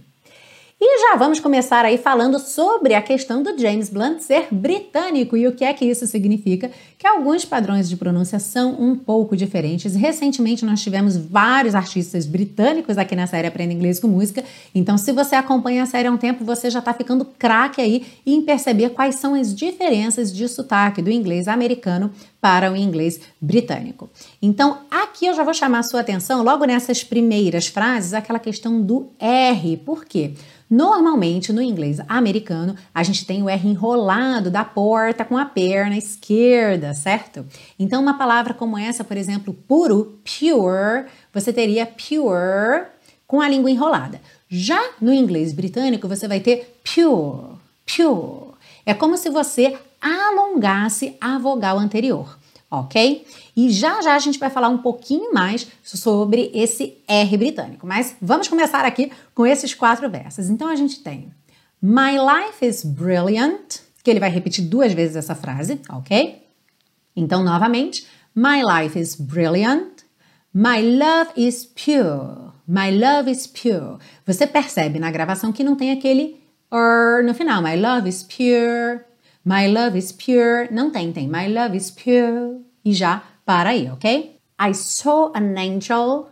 E 0.84 1.00
já 1.00 1.16
vamos 1.16 1.40
começar 1.40 1.86
aí 1.86 1.96
falando 1.96 2.40
sobre 2.40 2.96
a 2.96 3.04
questão 3.04 3.44
do 3.44 3.56
James 3.56 3.88
Blunt 3.88 4.20
ser 4.20 4.48
britânico 4.50 5.38
e 5.38 5.46
o 5.48 5.52
que 5.52 5.64
é 5.64 5.72
que 5.74 5.86
isso 5.86 6.08
significa, 6.08 6.72
que 6.98 7.06
alguns 7.06 7.46
padrões 7.46 7.88
de 7.88 7.96
pronúncia 7.96 8.40
são 8.40 8.82
um 8.82 8.96
pouco 8.96 9.38
diferentes. 9.38 9.94
Recentemente 9.94 10.66
nós 10.66 10.82
tivemos 10.82 11.16
vários 11.16 11.76
artistas 11.76 12.26
britânicos 12.26 12.98
aqui 12.98 13.16
na 13.16 13.28
série 13.28 13.46
Aprenda 13.46 13.74
Inglês 13.74 14.00
com 14.00 14.08
Música, 14.08 14.44
então 14.74 14.98
se 14.98 15.12
você 15.12 15.36
acompanha 15.36 15.84
a 15.84 15.86
série 15.86 16.08
há 16.08 16.12
um 16.12 16.18
tempo, 16.18 16.44
você 16.44 16.68
já 16.68 16.80
está 16.80 16.96
ficando 16.96 17.26
craque 17.26 17.80
aí 17.80 18.04
em 18.26 18.42
perceber 18.42 18.90
quais 18.90 19.18
são 19.18 19.36
as 19.36 19.54
diferenças 19.54 20.34
de 20.34 20.48
sotaque 20.48 21.00
do 21.00 21.12
inglês 21.12 21.48
americano 21.48 22.12
para 22.42 22.72
o 22.72 22.76
inglês 22.76 23.22
britânico. 23.40 24.10
Então, 24.42 24.80
aqui 24.90 25.28
eu 25.28 25.36
já 25.36 25.44
vou 25.44 25.54
chamar 25.54 25.80
a 25.80 25.84
sua 25.84 26.00
atenção 26.00 26.42
logo 26.42 26.66
nessas 26.66 27.04
primeiras 27.04 27.68
frases, 27.68 28.16
aquela 28.16 28.40
questão 28.40 28.82
do 28.82 29.10
R. 29.20 29.78
Por 29.78 30.06
quê? 30.06 30.34
Normalmente, 30.72 31.52
no 31.52 31.62
inglês 31.62 32.00
americano, 32.08 32.78
a 32.96 33.04
gente 33.04 33.26
tem 33.26 33.44
o 33.44 33.50
R 33.50 33.68
enrolado 33.68 34.50
da 34.50 34.64
porta 34.64 35.26
com 35.26 35.38
a 35.38 35.44
perna 35.44 35.98
esquerda, 35.98 36.94
certo? 36.94 37.46
Então, 37.78 38.02
uma 38.02 38.18
palavra 38.18 38.54
como 38.54 38.78
essa, 38.78 39.04
por 39.04 39.18
exemplo, 39.18 39.54
puro, 39.54 40.18
pure, 40.24 41.08
você 41.34 41.52
teria 41.52 41.86
pure 41.86 42.86
com 43.28 43.42
a 43.42 43.50
língua 43.50 43.70
enrolada. 43.70 44.22
Já 44.48 44.92
no 45.02 45.14
inglês 45.14 45.52
britânico, 45.52 46.08
você 46.08 46.26
vai 46.26 46.40
ter 46.40 46.80
pure, 46.86 47.58
pure. 47.86 48.54
É 48.86 48.94
como 48.94 49.18
se 49.18 49.30
você 49.30 49.78
alongasse 50.02 51.18
a 51.20 51.38
vogal 51.38 51.78
anterior 51.78 52.40
ok? 52.72 53.28
E 53.56 53.70
já 53.70 54.02
já 54.02 54.16
a 54.16 54.20
gente 54.20 54.40
vai 54.40 54.50
falar 54.50 54.70
um 54.70 54.78
pouquinho 54.78 55.34
mais 55.34 55.68
sobre 55.84 56.50
esse 56.54 56.98
R 57.06 57.38
britânico, 57.38 57.86
mas 57.86 58.16
vamos 58.22 58.48
começar 58.48 58.86
aqui 58.86 59.12
com 59.36 59.46
esses 59.46 59.76
quatro 59.76 60.10
versos. 60.10 60.50
Então 60.50 60.70
a 60.70 60.76
gente 60.76 61.04
tem 61.04 61.30
My 61.84 62.14
life 62.14 62.66
is 62.66 62.86
brilliant, 62.86 63.80
que 64.04 64.10
ele 64.10 64.20
vai 64.20 64.30
repetir 64.30 64.66
duas 64.66 64.94
vezes 64.94 65.16
essa 65.16 65.36
frase, 65.36 65.82
ok? 65.90 66.42
Então, 67.16 67.44
novamente, 67.44 68.08
My 68.34 68.62
life 68.64 68.98
is 68.98 69.16
brilliant. 69.16 70.06
My 70.54 70.82
love 70.82 71.32
is 71.36 71.66
pure. 71.66 72.54
My 72.66 72.90
love 72.92 73.30
is 73.30 73.46
pure. 73.48 73.98
Você 74.26 74.48
percebe 74.48 75.00
na 75.00 75.12
gravação 75.12 75.52
que 75.52 75.64
não 75.64 75.76
tem 75.76 75.92
aquele 75.92 76.40
or 76.70 77.24
no 77.24 77.34
final. 77.34 77.62
My 77.62 77.76
love 77.76 78.08
is 78.08 78.24
pure. 78.24 79.02
My 79.44 79.68
love 79.68 79.98
is 79.98 80.12
pure. 80.12 80.68
Não 80.72 80.92
tem, 80.92 81.12
tem. 81.12 81.28
My 81.28 81.48
love 81.52 81.76
is 81.76 81.92
pure. 81.92 82.62
E 82.86 82.94
já 82.94 83.24
para 83.46 83.72
aí, 83.72 83.90
ok? 83.90 84.38
I 84.60 84.74
saw 84.74 85.32
an 85.34 85.56
angel 85.58 86.30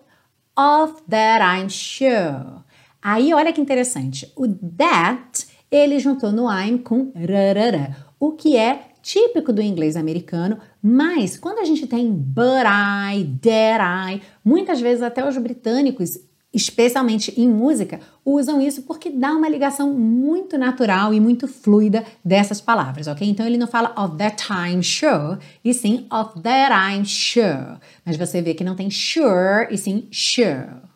of 0.55 1.01
that 1.09 1.41
I'm 1.41 1.69
sure. 1.69 2.63
Aí 3.01 3.33
olha 3.33 3.53
que 3.53 3.61
interessante. 3.61 4.31
O 4.35 4.47
that 4.47 5.47
ele 5.71 5.99
juntou 5.99 6.31
no 6.31 6.51
I'm 6.51 6.79
com 6.79 7.11
rarara, 7.15 7.95
o 8.19 8.33
que 8.33 8.57
é 8.57 8.89
típico 9.01 9.53
do 9.53 9.61
inglês 9.61 9.95
americano, 9.95 10.59
mas 10.81 11.37
quando 11.37 11.59
a 11.59 11.65
gente 11.65 11.87
tem 11.87 12.11
but 12.11 12.65
I, 12.65 13.23
that 13.41 13.81
I, 13.81 14.21
muitas 14.43 14.81
vezes 14.81 15.01
até 15.01 15.27
os 15.27 15.37
britânicos 15.37 16.19
especialmente 16.53 17.33
em 17.39 17.47
música, 17.47 17.99
usam 18.25 18.61
isso 18.61 18.81
porque 18.83 19.09
dá 19.09 19.31
uma 19.33 19.47
ligação 19.47 19.93
muito 19.93 20.57
natural 20.57 21.13
e 21.13 21.19
muito 21.19 21.47
fluida 21.47 22.03
dessas 22.25 22.59
palavras, 22.59 23.07
ok? 23.07 23.27
Então 23.27 23.45
ele 23.45 23.57
não 23.57 23.67
fala 23.67 23.93
of 23.97 24.17
that 24.17 24.43
time 24.43 24.83
sure, 24.83 25.39
e 25.63 25.73
sim 25.73 26.07
of 26.11 26.41
that 26.41 26.73
I'm 26.73 27.05
sure. 27.05 27.77
Mas 28.05 28.17
você 28.17 28.41
vê 28.41 28.53
que 28.53 28.63
não 28.63 28.75
tem 28.75 28.89
sure, 28.89 29.67
e 29.69 29.77
sim 29.77 30.07
sure. 30.11 30.89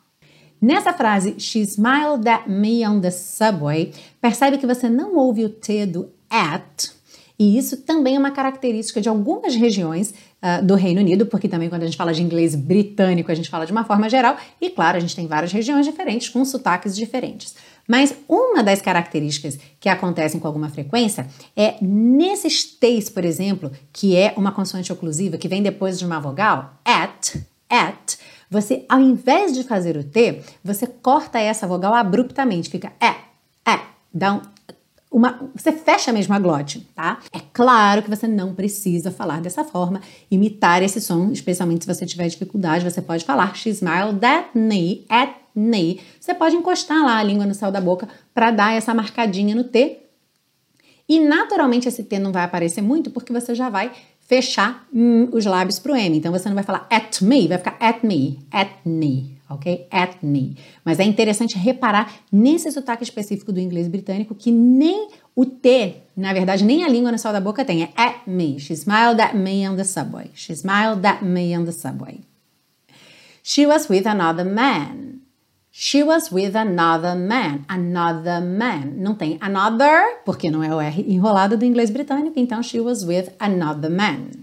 Nessa 0.60 0.94
frase, 0.94 1.36
she 1.40 1.62
smiled 1.62 2.28
at 2.28 2.48
me 2.48 2.88
on 2.88 3.02
the 3.02 3.12
subway, 3.12 3.92
percebe 4.22 4.58
que 4.58 4.66
você 4.66 4.90
não 4.90 5.16
ouve 5.18 5.44
o 5.44 5.50
T 5.50 5.86
do 5.86 6.10
at, 6.30 6.90
e 7.38 7.58
isso 7.58 7.78
também 7.78 8.16
é 8.16 8.20
uma 8.20 8.32
característica 8.32 9.02
de 9.02 9.10
algumas 9.10 9.56
regiões 9.56 10.14
uh, 10.44 10.64
do 10.64 10.76
Reino 10.76 11.00
Unido, 11.00 11.26
porque 11.26 11.48
também 11.48 11.70
quando 11.70 11.84
a 11.84 11.86
gente 11.86 11.96
fala 11.96 12.14
de 12.14 12.22
inglês 12.22 12.54
britânico, 12.54 13.32
a 13.32 13.36
gente 13.36 13.50
fala 13.50 13.66
de 13.66 13.72
uma 13.72 13.86
forma 13.86 14.10
geral, 14.10 14.36
e 14.60 14.70
claro, 14.70 14.98
a 14.98 15.00
gente 15.00 15.16
tem 15.16 15.26
várias 15.26 15.52
regiões 15.52 15.86
diferentes 15.86 16.28
com 16.30 16.44
sotaques 16.44 16.96
diferentes. 16.96 17.56
Mas 17.88 18.16
uma 18.30 18.64
das 18.64 18.82
características 18.82 19.60
que 19.80 19.90
acontecem 19.90 20.40
com 20.40 20.48
alguma 20.48 20.70
frequência 20.70 21.28
é 21.56 21.76
nesses 21.82 22.64
T's, 22.64 23.10
por 23.10 23.26
exemplo, 23.26 23.72
que 23.92 24.16
é 24.16 24.34
uma 24.38 24.52
consoante 24.52 24.92
oclusiva 24.92 25.38
que 25.38 25.48
vem 25.48 25.62
depois 25.62 26.00
de 26.00 26.06
uma 26.06 26.20
vogal, 26.20 26.76
at, 26.86 27.36
at, 27.70 28.18
você, 28.50 28.86
ao 28.88 29.00
invés 29.00 29.54
de 29.54 29.64
fazer 29.64 29.98
o 29.98 30.04
T, 30.04 30.42
você 30.64 30.86
corta 30.86 31.40
essa 31.40 31.66
vogal 31.66 31.94
abruptamente, 31.94 32.70
fica 32.70 32.94
é, 33.02 33.16
é, 33.70 33.80
dá 34.14 34.36
um 34.36 34.42
uma, 35.14 35.40
você 35.54 35.72
fecha 35.72 36.12
mesmo 36.12 36.34
a 36.34 36.40
glote, 36.40 36.80
tá? 36.96 37.20
É 37.32 37.40
claro 37.54 38.02
que 38.02 38.10
você 38.10 38.28
não 38.28 38.56
precisa 38.56 39.12
falar 39.12 39.40
dessa 39.40 39.64
forma, 39.64 40.02
imitar 40.30 40.82
esse 40.82 41.00
som, 41.00 41.32
especialmente 41.32 41.86
se 41.86 41.94
você 41.94 42.04
tiver 42.04 42.28
dificuldade, 42.28 42.84
você 42.84 43.02
pode 43.02 43.24
falar 43.24 43.56
she 43.56 43.70
smiled 43.70 44.26
at 44.26 44.48
me, 44.56 45.06
at 45.08 45.36
me. 45.56 46.02
Você 46.20 46.34
pode 46.34 46.56
encostar 46.56 47.04
lá 47.04 47.20
a 47.20 47.24
língua 47.24 47.46
no 47.46 47.54
céu 47.54 47.72
da 47.72 47.80
boca 47.80 48.10
para 48.34 48.50
dar 48.50 48.74
essa 48.74 48.92
marcadinha 48.92 49.54
no 49.56 49.64
T. 49.64 50.00
E 51.08 51.20
naturalmente 51.20 51.88
esse 51.88 52.04
T 52.04 52.18
não 52.18 52.32
vai 52.32 52.44
aparecer 52.44 52.82
muito 52.82 53.12
porque 53.12 53.32
você 53.32 53.54
já 53.54 53.70
vai 53.70 53.92
fechar 54.22 54.88
hum, 54.92 55.30
os 55.32 55.46
lábios 55.46 55.78
pro 55.78 55.96
M. 55.96 56.18
Então 56.18 56.32
você 56.32 56.50
não 56.50 56.56
vai 56.56 56.64
falar 56.64 56.88
at 56.90 57.22
me, 57.22 57.48
vai 57.48 57.60
ficar 57.60 57.78
at 57.80 58.04
me, 58.04 58.40
at 58.52 58.72
me, 58.84 59.33
ok? 59.50 59.88
At 59.92 60.18
me. 60.24 60.58
Mas 60.84 61.00
é 61.00 61.04
interessante 61.04 61.58
reparar 61.58 62.14
nesse 62.32 62.72
sotaque 62.72 63.04
específico 63.04 63.52
do 63.52 63.60
inglês 63.60 63.88
britânico 63.88 64.36
que 64.36 64.52
nem 64.52 65.10
o 65.36 65.46
T, 65.46 65.96
na 66.16 66.34
verdade, 66.34 66.64
nem 66.64 66.84
a 66.84 66.90
língua 66.90 67.12
no 67.12 67.18
céu 67.18 67.34
da 67.34 67.42
boca 67.42 67.66
tem. 67.66 67.84
É 67.84 67.90
at 67.96 68.28
me. 68.28 68.60
She 68.60 68.76
smiled 68.76 69.20
at 69.20 69.36
me 69.36 69.68
on 69.68 69.76
the 69.76 69.84
subway. 69.84 70.30
She 70.34 70.56
smiled 70.56 71.06
at 71.06 71.24
me 71.24 71.58
on 71.58 71.66
the 71.66 71.72
subway. 71.72 72.22
She 73.44 73.66
was 73.66 73.90
with 73.90 74.08
another 74.08 74.46
man. 74.46 75.22
She 75.76 76.04
was 76.04 76.32
with 76.32 76.56
another 76.56 77.16
man. 77.16 77.66
Another 77.68 78.40
man. 78.42 78.94
Não 78.96 79.16
tem 79.16 79.40
another, 79.42 80.22
porque 80.24 80.52
não 80.52 80.64
é 80.64 80.74
o 80.74 80.80
R 80.80 81.04
enrolado 81.12 81.58
do 81.58 81.66
inglês 81.66 81.90
britânico, 81.90 82.40
então 82.40 82.62
she 82.62 82.80
was 82.80 83.04
with 83.04 83.32
another 83.40 83.90
man. 83.90 84.43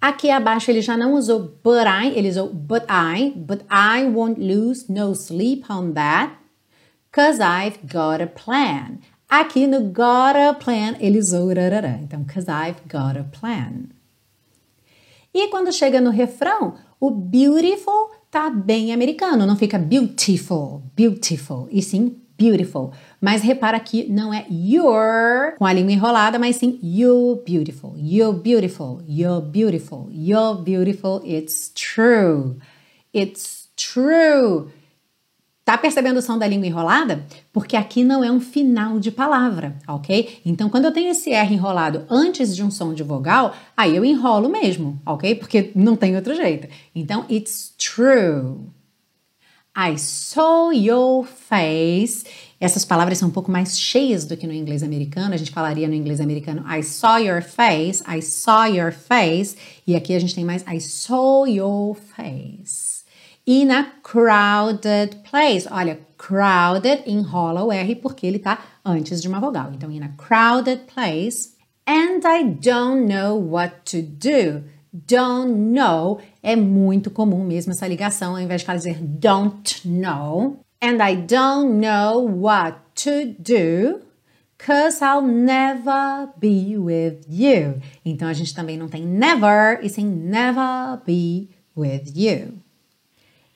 Aqui 0.00 0.30
abaixo 0.30 0.70
ele 0.70 0.80
já 0.80 0.96
não 0.96 1.12
usou 1.12 1.40
but 1.62 1.84
I, 1.86 2.08
ele 2.16 2.30
usou 2.30 2.48
but 2.48 2.84
I, 2.88 3.32
but 3.36 3.62
I 3.70 4.04
won't 4.04 4.40
lose 4.40 4.90
no 4.90 5.14
sleep 5.14 5.64
on 5.70 5.92
that, 5.92 6.32
cause 7.12 7.38
I've 7.38 7.78
got 7.82 8.22
a 8.22 8.26
plan. 8.26 8.98
Aqui 9.28 9.66
no 9.66 9.80
got 9.90 10.36
a 10.36 10.54
plan 10.54 10.96
ele 11.00 11.18
usou 11.18 11.48
rarará, 11.48 11.98
então 12.02 12.24
cause 12.24 12.46
I've 12.50 12.80
got 12.90 13.18
a 13.18 13.24
plan. 13.24 13.90
E 15.34 15.48
quando 15.48 15.70
chega 15.70 16.00
no 16.00 16.10
refrão, 16.10 16.74
o 16.98 17.10
beautiful 17.10 18.10
tá 18.30 18.48
bem 18.48 18.94
americano, 18.94 19.46
não 19.46 19.56
fica 19.56 19.78
beautiful, 19.78 20.82
beautiful, 20.96 21.68
e 21.70 21.82
sim 21.82 22.16
beautiful. 22.40 22.92
Mas 23.20 23.42
repara 23.42 23.78
que 23.78 24.08
não 24.08 24.32
é 24.32 24.46
your 24.50 25.56
com 25.58 25.66
a 25.66 25.72
língua 25.72 25.92
enrolada, 25.92 26.38
mas 26.38 26.56
sim 26.56 26.78
you 26.82 27.42
beautiful, 27.46 27.94
you 27.98 28.32
beautiful, 28.32 29.02
you 29.06 29.42
beautiful, 29.42 30.08
you 30.10 30.54
beautiful. 30.54 31.20
It's 31.24 31.70
true. 31.74 32.56
It's 33.14 33.68
true. 33.76 34.68
Tá 35.62 35.76
percebendo 35.76 36.18
o 36.18 36.22
som 36.22 36.38
da 36.38 36.48
língua 36.48 36.66
enrolada? 36.66 37.24
Porque 37.52 37.76
aqui 37.76 38.02
não 38.02 38.24
é 38.24 38.32
um 38.32 38.40
final 38.40 38.98
de 38.98 39.12
palavra, 39.12 39.76
ok? 39.86 40.40
Então, 40.44 40.68
quando 40.68 40.86
eu 40.86 40.92
tenho 40.92 41.10
esse 41.10 41.30
R 41.30 41.54
enrolado 41.54 42.04
antes 42.08 42.56
de 42.56 42.62
um 42.64 42.70
som 42.70 42.92
de 42.92 43.04
vogal, 43.04 43.54
aí 43.76 43.94
eu 43.94 44.04
enrolo 44.04 44.48
mesmo, 44.48 45.00
ok? 45.06 45.34
Porque 45.36 45.70
não 45.76 45.94
tem 45.94 46.16
outro 46.16 46.34
jeito. 46.34 46.66
Então, 46.92 47.24
it's 47.30 47.72
true. 47.78 48.56
I 49.76 49.96
saw 49.96 50.70
your 50.72 51.24
face. 51.24 52.24
Essas 52.60 52.84
palavras 52.84 53.18
são 53.18 53.28
um 53.28 53.32
pouco 53.32 53.50
mais 53.50 53.78
cheias 53.78 54.24
do 54.24 54.36
que 54.36 54.46
no 54.46 54.52
inglês 54.52 54.82
americano. 54.82 55.34
A 55.34 55.36
gente 55.36 55.50
falaria 55.50 55.88
no 55.88 55.94
inglês 55.94 56.20
americano 56.20 56.64
I 56.68 56.82
saw 56.82 57.18
your 57.18 57.42
face, 57.42 58.02
I 58.06 58.20
saw 58.20 58.66
your 58.66 58.92
face. 58.92 59.56
E 59.86 59.94
aqui 59.94 60.14
a 60.14 60.18
gente 60.18 60.34
tem 60.34 60.44
mais 60.44 60.64
I 60.66 60.80
saw 60.80 61.46
your 61.46 61.94
face 61.94 63.00
in 63.46 63.70
a 63.70 63.84
crowded 64.02 65.16
place. 65.28 65.66
Olha, 65.70 65.98
crowded 66.16 67.02
enrola 67.06 67.64
o 67.64 67.72
R 67.72 67.96
porque 67.96 68.26
ele 68.26 68.36
está 68.36 68.58
antes 68.84 69.20
de 69.20 69.28
uma 69.28 69.40
vogal. 69.40 69.72
Então, 69.74 69.90
in 69.90 70.02
a 70.02 70.10
crowded 70.16 70.82
place. 70.92 71.54
And 71.86 72.20
I 72.24 72.44
don't 72.44 73.06
know 73.06 73.36
what 73.36 73.82
to 73.86 74.02
do. 74.02 74.64
Don't 74.92 75.52
know 75.52 76.20
é 76.42 76.56
muito 76.56 77.10
comum 77.10 77.44
mesmo 77.44 77.72
essa 77.72 77.86
ligação, 77.86 78.32
ao 78.32 78.40
invés 78.40 78.62
de 78.62 78.72
dizer 78.72 78.98
don't 79.00 79.88
know. 79.88 80.60
And 80.82 80.98
I 81.02 81.14
don't 81.14 81.74
know 81.74 82.26
what 82.26 82.78
to 83.04 83.34
do. 83.38 84.00
Cause 84.58 85.02
I'll 85.02 85.22
never 85.22 86.28
be 86.38 86.76
with 86.76 87.24
you. 87.28 87.80
Então 88.04 88.28
a 88.28 88.32
gente 88.32 88.54
também 88.54 88.76
não 88.76 88.88
tem 88.88 89.06
never 89.06 89.78
e 89.82 89.88
sim 89.88 90.04
never 90.04 91.00
be 91.06 91.48
with 91.76 92.12
you. 92.14 92.58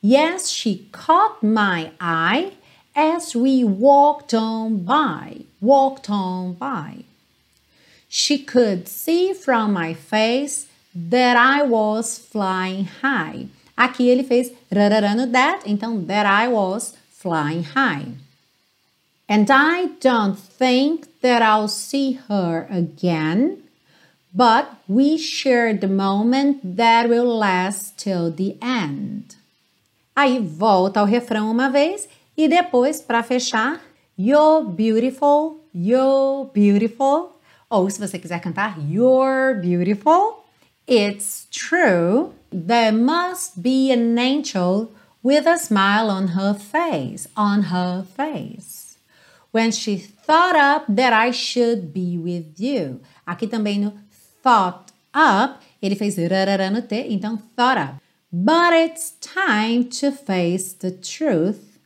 Yes, 0.03 0.51
she 0.51 0.89
caught 0.93 1.45
my 1.45 1.93
eye 1.99 2.53
as 2.95 3.35
we 3.35 3.65
walked 3.65 4.35
on 4.35 4.85
by, 4.85 5.47
walked 5.61 6.11
on 6.11 6.53
by. 6.53 7.05
She 8.09 8.39
could 8.39 8.87
see 8.87 9.35
from 9.35 9.73
my 9.73 9.95
face 9.95 10.69
that 10.95 11.37
I 11.37 11.63
was 11.63 12.19
flying 12.19 12.87
high. 13.03 13.49
Aqui 13.77 14.09
ele 14.09 14.23
fez 14.23 14.53
no 14.71 15.27
that, 15.33 15.63
então 15.67 16.05
that 16.07 16.27
I 16.27 16.49
was 16.49 16.95
flying 17.11 17.65
high. 17.65 18.07
And 19.29 19.51
I 19.51 19.89
don't 20.01 20.37
think 20.37 21.09
that 21.23 21.43
I'll 21.43 21.69
see 21.69 22.19
her 22.29 22.67
again, 22.71 23.63
but 24.33 24.69
we 24.87 25.17
shared 25.17 25.81
the 25.81 25.89
moment 25.89 26.77
that 26.77 27.09
will 27.09 27.39
last 27.39 27.97
till 27.97 28.31
the 28.31 28.57
end. 28.61 29.37
Aí 30.15 30.39
volta 30.39 31.01
ao 31.01 31.07
refrão 31.07 31.51
uma 31.51 31.71
vez 31.71 32.07
e 32.37 32.47
depois, 32.47 33.01
para 33.01 33.23
fechar, 33.23 33.81
You're 34.17 34.67
beautiful, 34.67 35.59
you're 35.75 36.49
beautiful. 36.53 37.33
Ou 37.69 37.91
se 37.91 37.99
você 37.99 38.19
quiser 38.19 38.41
cantar 38.41 38.79
You're 38.79 39.59
beautiful, 39.61 40.44
it's 40.87 41.47
true. 41.51 42.35
There 42.51 42.93
must 42.93 43.63
be 43.63 43.91
an 43.91 44.19
angel 44.19 44.93
with 45.23 45.47
a 45.47 45.59
smile 45.59 46.11
on 46.11 46.29
her 46.29 46.55
face, 46.55 47.27
on 47.37 47.65
her 47.65 48.03
face. 48.03 48.99
When 49.51 49.71
she 49.71 49.97
thought 49.97 50.57
up 50.57 50.85
that 50.89 51.13
I 51.13 51.31
should 51.31 51.93
be 51.93 52.19
with 52.19 52.61
you. 52.61 53.01
Aqui 53.27 53.47
também 53.47 53.81
no 53.81 53.93
thought 54.43 54.93
up, 55.15 55.63
ele 55.81 55.95
fez 55.95 56.17
rarara 56.17 56.71
no 56.71 56.83
T, 56.83 57.07
então 57.09 57.39
thought 57.57 57.79
up. 57.79 57.95
But 58.33 58.73
it's 58.75 59.13
time 59.21 59.85
to 60.01 60.11
face 60.11 60.73
the 60.73 60.91
truth. 60.91 61.79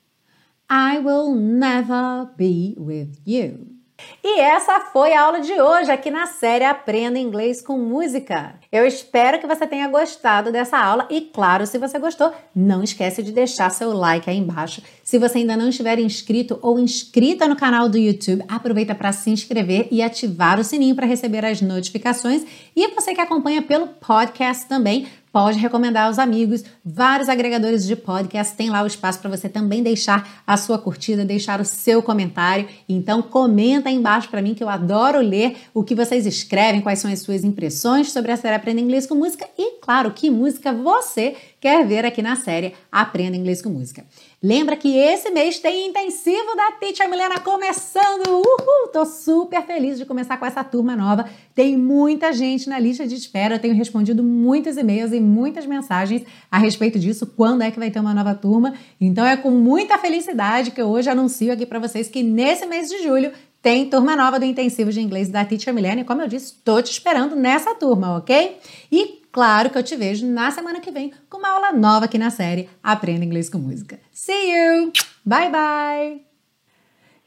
I 0.68 0.98
will 0.98 1.34
never 1.34 2.30
be 2.36 2.74
with 2.76 3.20
you. 3.24 3.77
E 4.22 4.40
essa 4.40 4.80
foi 4.80 5.12
a 5.12 5.22
aula 5.22 5.40
de 5.40 5.52
hoje 5.60 5.90
aqui 5.90 6.10
na 6.10 6.26
série 6.26 6.64
Aprenda 6.64 7.18
Inglês 7.18 7.62
com 7.62 7.78
Música. 7.78 8.54
Eu 8.70 8.86
espero 8.86 9.38
que 9.38 9.46
você 9.46 9.66
tenha 9.66 9.88
gostado 9.88 10.52
dessa 10.52 10.78
aula 10.78 11.06
e, 11.08 11.20
claro, 11.20 11.66
se 11.66 11.78
você 11.78 11.98
gostou, 11.98 12.32
não 12.54 12.82
esquece 12.82 13.22
de 13.22 13.32
deixar 13.32 13.70
seu 13.70 13.92
like 13.92 14.28
aí 14.28 14.36
embaixo. 14.36 14.82
Se 15.04 15.18
você 15.18 15.38
ainda 15.38 15.56
não 15.56 15.68
estiver 15.68 15.98
inscrito 15.98 16.58
ou 16.60 16.78
inscrita 16.78 17.48
no 17.48 17.56
canal 17.56 17.88
do 17.88 17.96
YouTube, 17.96 18.44
aproveita 18.48 18.94
para 18.94 19.12
se 19.12 19.30
inscrever 19.30 19.88
e 19.90 20.02
ativar 20.02 20.60
o 20.60 20.64
sininho 20.64 20.94
para 20.94 21.06
receber 21.06 21.44
as 21.44 21.62
notificações. 21.62 22.44
E 22.76 22.88
você 22.94 23.14
que 23.14 23.20
acompanha 23.20 23.62
pelo 23.62 23.86
podcast 23.86 24.66
também, 24.66 25.06
pode 25.32 25.58
recomendar 25.58 26.06
aos 26.06 26.18
amigos. 26.18 26.64
Vários 26.84 27.28
agregadores 27.28 27.86
de 27.86 27.94
podcast 27.94 28.56
têm 28.56 28.70
lá 28.70 28.82
o 28.82 28.86
espaço 28.86 29.20
para 29.20 29.30
você 29.30 29.48
também 29.48 29.82
deixar 29.82 30.42
a 30.46 30.56
sua 30.56 30.78
curtida, 30.78 31.24
deixar 31.24 31.60
o 31.60 31.64
seu 31.64 32.02
comentário. 32.02 32.68
Então 32.88 33.22
comenta 33.22 33.88
aí 33.88 33.94
embaixo 33.94 34.28
para 34.28 34.42
mim 34.42 34.54
que 34.54 34.62
eu 34.62 34.68
adoro 34.68 35.20
ler 35.20 35.56
o 35.72 35.84
que 35.84 35.94
vocês 35.94 36.26
escrevem, 36.26 36.80
quais 36.80 36.98
são 36.98 37.10
as 37.10 37.20
suas 37.20 37.44
impressões 37.44 38.12
sobre 38.12 38.32
a 38.32 38.36
série 38.36 38.56
Aprenda 38.56 38.80
Inglês 38.80 39.06
com 39.06 39.14
Música 39.14 39.48
e, 39.56 39.78
claro, 39.80 40.12
que 40.12 40.30
música 40.30 40.72
você 40.72 41.36
quer 41.60 41.86
ver 41.86 42.04
aqui 42.04 42.22
na 42.22 42.36
série 42.36 42.74
Aprenda 42.90 43.36
Inglês 43.36 43.60
com 43.60 43.70
Música. 43.70 44.04
Lembra 44.40 44.76
que 44.76 44.96
esse 44.96 45.32
mês 45.32 45.58
tem 45.58 45.88
intensivo 45.88 46.54
da 46.54 46.70
Teacher 46.70 47.10
Milena 47.10 47.40
começando! 47.40 48.28
Uhul! 48.28 48.88
Tô 48.92 49.04
super 49.04 49.66
feliz 49.66 49.98
de 49.98 50.06
começar 50.06 50.36
com 50.36 50.46
essa 50.46 50.62
turma 50.62 50.94
nova. 50.94 51.28
Tem 51.56 51.76
muita 51.76 52.32
gente 52.32 52.68
na 52.68 52.78
lista 52.78 53.04
de 53.04 53.16
espera, 53.16 53.56
eu 53.56 53.58
tenho 53.58 53.74
respondido 53.74 54.22
muitos 54.22 54.76
e-mails 54.76 55.10
e 55.10 55.18
muitas 55.18 55.66
mensagens 55.66 56.22
a 56.48 56.56
respeito 56.56 57.00
disso, 57.00 57.26
quando 57.26 57.62
é 57.62 57.72
que 57.72 57.80
vai 57.80 57.90
ter 57.90 57.98
uma 57.98 58.14
nova 58.14 58.32
turma. 58.32 58.74
Então 59.00 59.26
é 59.26 59.36
com 59.36 59.50
muita 59.50 59.98
felicidade 59.98 60.70
que 60.70 60.80
eu 60.80 60.86
hoje 60.86 61.10
anuncio 61.10 61.52
aqui 61.52 61.66
para 61.66 61.80
vocês 61.80 62.06
que 62.06 62.22
nesse 62.22 62.64
mês 62.64 62.88
de 62.88 63.02
julho 63.02 63.32
tem 63.60 63.90
turma 63.90 64.14
nova 64.14 64.38
do 64.38 64.44
intensivo 64.44 64.92
de 64.92 65.00
inglês 65.00 65.28
da 65.28 65.44
Teacher 65.44 65.74
Milena. 65.74 66.02
E 66.02 66.04
como 66.04 66.22
eu 66.22 66.28
disse, 66.28 66.52
estou 66.52 66.80
te 66.80 66.92
esperando 66.92 67.34
nessa 67.34 67.74
turma, 67.74 68.16
ok? 68.18 68.56
E 68.92 69.17
Claro 69.30 69.70
que 69.70 69.78
eu 69.78 69.82
te 69.82 69.94
vejo 69.96 70.26
na 70.26 70.50
semana 70.50 70.80
que 70.80 70.90
vem 70.90 71.12
com 71.28 71.38
uma 71.38 71.50
aula 71.50 71.72
nova 71.72 72.06
aqui 72.06 72.18
na 72.18 72.30
série 72.30 72.68
Aprenda 72.82 73.24
Inglês 73.24 73.48
com 73.48 73.58
Música. 73.58 74.00
See 74.12 74.52
you! 74.52 74.92
Bye 75.24 75.50
bye! 75.50 76.28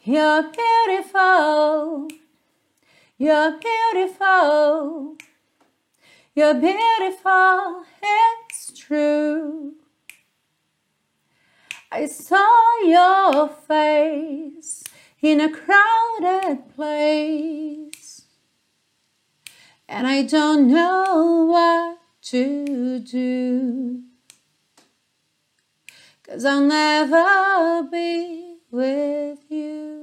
You're 0.03 0.49
beautiful. 0.51 2.07
You're 3.19 3.59
beautiful. 3.59 5.15
You're 6.35 6.55
beautiful. 6.55 7.85
It's 8.01 8.73
true. 8.75 9.73
I 11.91 12.07
saw 12.07 12.79
your 12.83 13.49
face 13.67 14.83
in 15.21 15.39
a 15.39 15.49
crowded 15.51 16.73
place. 16.75 18.00
And 19.93 20.07
I 20.07 20.23
don't 20.23 20.69
know 20.71 21.47
what 21.49 21.97
to 22.27 22.99
do. 22.99 24.03
Cause 26.23 26.45
I'll 26.45 26.61
never 26.61 27.83
be 27.91 28.55
with 28.71 29.39
you. 29.49 30.00